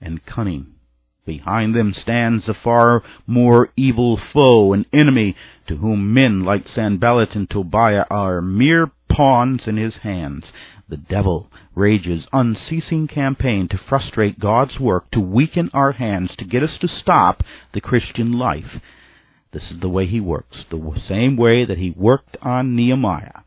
and 0.00 0.24
cunning. 0.26 0.74
Behind 1.24 1.74
them 1.74 1.94
stands 2.00 2.48
a 2.48 2.54
far 2.54 3.02
more 3.26 3.68
evil 3.76 4.18
foe, 4.32 4.72
an 4.72 4.86
enemy 4.92 5.36
to 5.66 5.76
whom 5.76 6.14
men 6.14 6.44
like 6.44 6.64
Sanballat 6.74 7.34
and 7.34 7.48
Tobiah 7.48 8.04
are 8.10 8.40
mere 8.40 8.90
pawns 9.18 9.62
in 9.66 9.76
his 9.76 9.94
hands. 10.04 10.44
The 10.88 10.96
devil 10.96 11.50
rages 11.74 12.22
unceasing 12.32 13.08
campaign 13.08 13.66
to 13.68 13.80
frustrate 13.88 14.38
God's 14.38 14.78
work, 14.78 15.10
to 15.10 15.18
weaken 15.18 15.70
our 15.74 15.90
hands, 15.90 16.30
to 16.38 16.44
get 16.44 16.62
us 16.62 16.78
to 16.80 16.88
stop 17.02 17.42
the 17.74 17.80
Christian 17.80 18.38
life. 18.38 18.80
This 19.52 19.64
is 19.72 19.80
the 19.80 19.88
way 19.88 20.06
he 20.06 20.20
works, 20.20 20.58
the 20.70 20.78
same 21.08 21.36
way 21.36 21.64
that 21.64 21.78
he 21.78 21.90
worked 21.90 22.36
on 22.42 22.76
Nehemiah. 22.76 23.42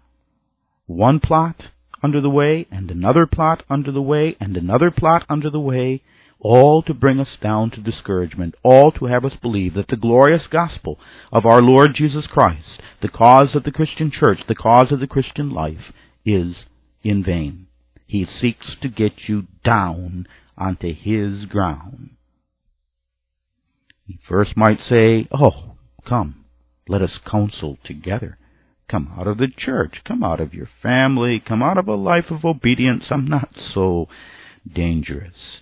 One 0.87 1.21
plot 1.21 1.63
under 2.03 2.19
the 2.19 2.29
way, 2.29 2.67
and 2.69 2.91
another 2.91 3.25
plot 3.25 3.63
under 3.69 3.93
the 3.93 4.01
way, 4.01 4.35
and 4.41 4.57
another 4.57 4.91
plot 4.91 5.23
under 5.29 5.49
the 5.49 5.59
way, 5.61 6.01
all 6.41 6.81
to 6.83 6.93
bring 6.93 7.19
us 7.19 7.37
down 7.41 7.71
to 7.71 7.81
discouragement, 7.81 8.55
all 8.63 8.91
to 8.91 9.05
have 9.05 9.23
us 9.23 9.33
believe 9.41 9.75
that 9.75 9.87
the 9.87 9.95
glorious 9.95 10.43
gospel 10.49 10.99
of 11.31 11.45
our 11.45 11.61
Lord 11.61 11.91
Jesus 11.95 12.25
Christ, 12.27 12.81
the 13.01 13.09
cause 13.09 13.55
of 13.55 13.63
the 13.63 13.71
Christian 13.71 14.11
church, 14.11 14.39
the 14.47 14.55
cause 14.55 14.91
of 14.91 14.99
the 14.99 15.07
Christian 15.07 15.51
life, 15.51 15.93
is 16.25 16.55
in 17.03 17.23
vain. 17.23 17.67
He 18.07 18.25
seeks 18.25 18.75
to 18.81 18.89
get 18.89 19.13
you 19.27 19.43
down 19.63 20.27
onto 20.57 20.93
his 20.93 21.45
ground. 21.45 22.11
He 24.05 24.19
first 24.27 24.57
might 24.57 24.79
say, 24.89 25.27
Oh, 25.31 25.75
come, 26.07 26.45
let 26.87 27.01
us 27.01 27.19
counsel 27.29 27.77
together. 27.85 28.37
Come 28.89 29.13
out 29.17 29.27
of 29.27 29.37
the 29.37 29.47
church, 29.47 30.01
come 30.05 30.23
out 30.23 30.41
of 30.41 30.53
your 30.53 30.67
family, 30.83 31.41
come 31.45 31.63
out 31.63 31.77
of 31.77 31.87
a 31.87 31.95
life 31.95 32.25
of 32.29 32.43
obedience. 32.43 33.05
I'm 33.09 33.25
not 33.25 33.49
so 33.73 34.07
dangerous. 34.75 35.61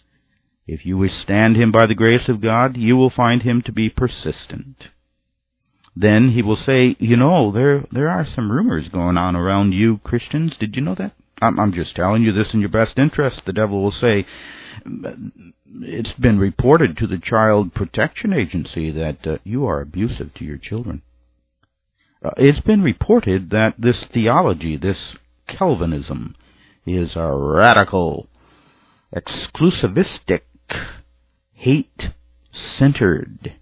If 0.71 0.85
you 0.85 0.97
withstand 0.99 1.55
him 1.55 1.71
by 1.71 1.87
the 1.87 1.95
grace 1.95 2.29
of 2.29 2.41
God, 2.41 2.77
you 2.77 2.95
will 2.95 3.09
find 3.09 3.41
him 3.41 3.63
to 3.65 3.71
be 3.71 3.89
persistent. 3.89 4.77
Then 5.95 6.33
he 6.35 6.43
will 6.43 6.59
say, 6.63 6.95
you 6.99 7.17
know, 7.17 7.51
there 7.51 7.85
there 7.91 8.07
are 8.07 8.27
some 8.35 8.51
rumors 8.51 8.87
going 8.89 9.17
on 9.17 9.35
around 9.35 9.71
you 9.71 9.97
Christians. 10.03 10.53
Did 10.59 10.75
you 10.75 10.83
know 10.83 10.93
that? 10.95 11.13
I'm, 11.41 11.59
I'm 11.59 11.73
just 11.73 11.95
telling 11.95 12.21
you 12.21 12.31
this 12.33 12.53
in 12.53 12.59
your 12.59 12.69
best 12.69 12.99
interest. 12.99 13.41
The 13.47 13.53
devil 13.53 13.81
will 13.81 13.95
say, 13.99 14.27
it's 15.81 16.13
been 16.19 16.37
reported 16.37 16.97
to 16.97 17.07
the 17.07 17.17
Child 17.17 17.73
Protection 17.73 18.31
Agency 18.31 18.91
that 18.91 19.25
uh, 19.25 19.37
you 19.43 19.65
are 19.65 19.81
abusive 19.81 20.35
to 20.35 20.43
your 20.45 20.57
children. 20.57 21.01
Uh, 22.23 22.29
it's 22.37 22.59
been 22.61 22.83
reported 22.83 23.49
that 23.49 23.73
this 23.79 23.97
theology, 24.13 24.77
this 24.77 24.97
Calvinism, 25.47 26.35
is 26.85 27.09
a 27.15 27.35
radical, 27.35 28.27
exclusivistic 29.15 30.41
hate 31.53 32.01
centered, 32.77 33.53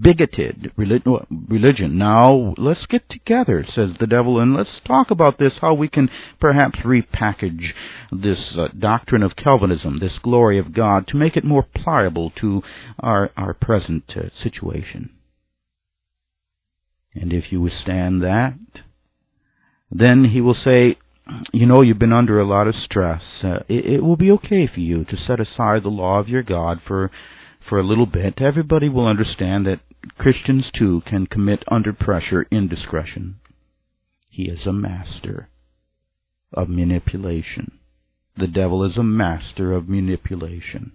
bigoted 0.00 0.70
religion. 0.76 1.98
Now, 1.98 2.54
let's 2.56 2.86
get 2.86 3.08
together, 3.10 3.66
says 3.74 3.90
the 3.98 4.06
devil, 4.06 4.38
and 4.38 4.54
let's 4.54 4.80
talk 4.86 5.10
about 5.10 5.38
this, 5.38 5.54
how 5.60 5.74
we 5.74 5.88
can 5.88 6.08
perhaps 6.40 6.78
repackage 6.84 7.72
this 8.12 8.38
uh, 8.56 8.68
doctrine 8.78 9.22
of 9.22 9.36
Calvinism, 9.36 9.98
this 9.98 10.18
glory 10.22 10.58
of 10.58 10.72
God, 10.72 11.08
to 11.08 11.16
make 11.16 11.36
it 11.36 11.44
more 11.44 11.66
pliable 11.74 12.30
to 12.40 12.62
our, 13.00 13.30
our 13.36 13.54
present 13.54 14.04
uh, 14.16 14.28
situation. 14.42 15.10
And 17.14 17.32
if 17.32 17.50
you 17.50 17.60
withstand 17.60 18.22
that, 18.22 18.54
then 19.90 20.24
he 20.32 20.40
will 20.40 20.56
say, 20.64 20.96
you 21.52 21.66
know 21.66 21.82
you've 21.82 21.98
been 21.98 22.12
under 22.12 22.40
a 22.40 22.46
lot 22.46 22.66
of 22.66 22.74
stress. 22.74 23.22
Uh, 23.42 23.60
it, 23.68 23.86
it 23.86 24.00
will 24.00 24.16
be 24.16 24.30
okay 24.32 24.66
for 24.66 24.80
you 24.80 25.04
to 25.04 25.16
set 25.16 25.40
aside 25.40 25.82
the 25.82 25.88
law 25.88 26.18
of 26.18 26.28
your 26.28 26.42
God 26.42 26.80
for 26.86 27.10
for 27.68 27.78
a 27.78 27.86
little 27.86 28.06
bit. 28.06 28.40
Everybody 28.40 28.88
will 28.88 29.06
understand 29.06 29.66
that 29.66 29.80
Christians 30.18 30.64
too 30.76 31.02
can 31.06 31.26
commit 31.26 31.62
under 31.70 31.92
pressure 31.92 32.46
indiscretion. 32.50 33.36
He 34.28 34.44
is 34.44 34.66
a 34.66 34.72
master 34.72 35.48
of 36.52 36.68
manipulation. 36.68 37.78
The 38.36 38.46
devil 38.46 38.84
is 38.84 38.96
a 38.96 39.02
master 39.02 39.72
of 39.72 39.88
manipulation. 39.88 40.92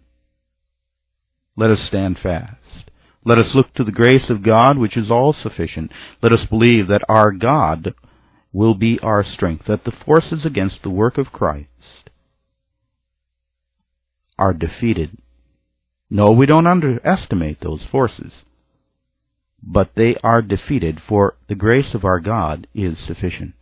Let 1.56 1.72
us 1.72 1.80
stand 1.88 2.18
fast. 2.22 2.92
Let 3.24 3.40
us 3.40 3.54
look 3.54 3.74
to 3.76 3.84
the 3.84 3.92
grace 3.92 4.30
of 4.30 4.44
God, 4.44 4.78
which 4.78 4.98
is 4.98 5.12
all 5.12 5.34
sufficient. 5.34 5.92
Let 6.22 6.32
us 6.32 6.48
believe 6.50 6.88
that 6.88 7.04
our 7.08 7.32
God 7.32 7.94
will 8.58 8.74
be 8.74 8.98
our 9.04 9.24
strength, 9.24 9.65
that 9.67 9.84
the 9.86 9.91
forces 10.04 10.43
against 10.43 10.78
the 10.82 10.89
work 10.89 11.20
of 11.20 11.32
Christ 11.32 12.10
are 14.39 14.52
defeated. 14.52 15.15
No, 16.10 16.32
we 16.32 16.48
don't 16.48 16.65
underestimate 16.65 17.62
those 17.62 17.82
forces, 17.91 18.32
but 19.62 19.91
they 19.96 20.15
are 20.24 20.41
defeated, 20.41 21.00
for 21.08 21.36
the 21.48 21.54
grace 21.54 21.93
of 21.93 22.04
our 22.04 22.20
God 22.20 22.65
is 22.74 22.98
sufficient. 23.06 23.54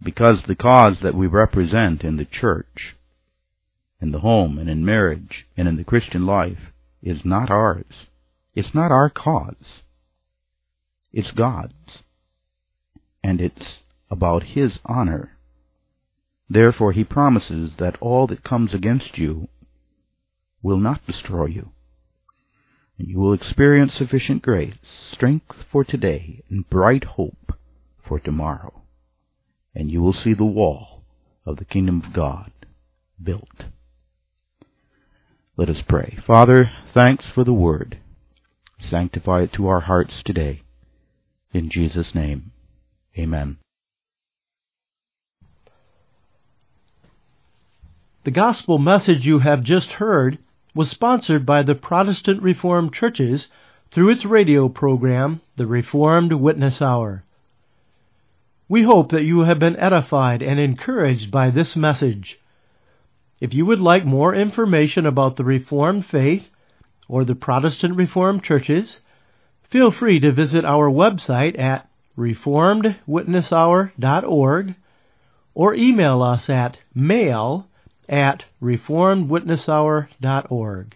Because 0.00 0.38
the 0.46 0.54
cause 0.54 0.98
that 1.02 1.16
we 1.16 1.26
represent 1.26 2.04
in 2.04 2.18
the 2.18 2.24
church, 2.24 2.94
in 4.00 4.12
the 4.12 4.20
home, 4.20 4.60
and 4.60 4.70
in 4.70 4.84
marriage, 4.84 5.44
and 5.56 5.66
in 5.66 5.76
the 5.76 5.82
Christian 5.82 6.24
life 6.24 6.70
is 7.02 7.18
not 7.24 7.50
ours. 7.50 8.06
It's 8.54 8.72
not 8.72 8.92
our 8.92 9.10
cause. 9.10 9.82
It's 11.12 11.32
God's 11.32 11.74
and 13.22 13.40
it's 13.40 13.80
about 14.10 14.42
His 14.54 14.72
honor. 14.84 15.36
Therefore, 16.48 16.92
He 16.92 17.04
promises 17.04 17.72
that 17.78 17.96
all 18.00 18.26
that 18.26 18.44
comes 18.44 18.74
against 18.74 19.18
you 19.18 19.48
will 20.62 20.78
not 20.78 21.06
destroy 21.06 21.46
you. 21.46 21.70
And 22.98 23.08
you 23.08 23.18
will 23.18 23.32
experience 23.32 23.92
sufficient 23.96 24.42
grace, 24.42 24.74
strength 25.12 25.54
for 25.72 25.84
today, 25.84 26.42
and 26.50 26.68
bright 26.68 27.04
hope 27.04 27.54
for 28.06 28.18
tomorrow. 28.18 28.82
And 29.74 29.90
you 29.90 30.02
will 30.02 30.12
see 30.12 30.34
the 30.34 30.44
wall 30.44 31.02
of 31.46 31.56
the 31.56 31.64
kingdom 31.64 32.02
of 32.04 32.12
God 32.12 32.52
built. 33.22 33.64
Let 35.56 35.68
us 35.68 35.82
pray. 35.88 36.18
Father, 36.26 36.70
thanks 36.94 37.24
for 37.34 37.44
the 37.44 37.52
word. 37.52 37.98
Sanctify 38.90 39.42
it 39.42 39.52
to 39.54 39.68
our 39.68 39.80
hearts 39.80 40.14
today. 40.24 40.62
In 41.52 41.70
Jesus' 41.70 42.14
name. 42.14 42.52
Amen. 43.18 43.58
The 48.24 48.30
gospel 48.30 48.78
message 48.78 49.26
you 49.26 49.38
have 49.40 49.62
just 49.62 49.92
heard 49.92 50.38
was 50.74 50.90
sponsored 50.90 51.44
by 51.44 51.62
the 51.62 51.74
Protestant 51.74 52.42
Reformed 52.42 52.92
Churches 52.92 53.48
through 53.90 54.10
its 54.10 54.24
radio 54.24 54.68
program, 54.68 55.40
The 55.56 55.66
Reformed 55.66 56.32
Witness 56.32 56.80
Hour. 56.80 57.24
We 58.68 58.82
hope 58.82 59.10
that 59.10 59.24
you 59.24 59.40
have 59.40 59.58
been 59.58 59.76
edified 59.76 60.42
and 60.42 60.60
encouraged 60.60 61.32
by 61.32 61.50
this 61.50 61.74
message. 61.74 62.38
If 63.40 63.52
you 63.52 63.66
would 63.66 63.80
like 63.80 64.04
more 64.04 64.32
information 64.32 65.06
about 65.06 65.34
the 65.36 65.44
Reformed 65.44 66.06
faith 66.06 66.50
or 67.08 67.24
the 67.24 67.34
Protestant 67.34 67.96
Reformed 67.96 68.44
Churches, 68.44 69.00
feel 69.68 69.90
free 69.90 70.20
to 70.20 70.30
visit 70.30 70.64
our 70.64 70.88
website 70.88 71.58
at 71.58 71.89
reformedwitnesshour.org 72.20 74.74
or 75.54 75.74
email 75.74 76.22
us 76.22 76.48
at 76.50 76.78
mail 76.94 77.66
at 78.08 78.44
reformedwitnesshour.org. 78.62 80.94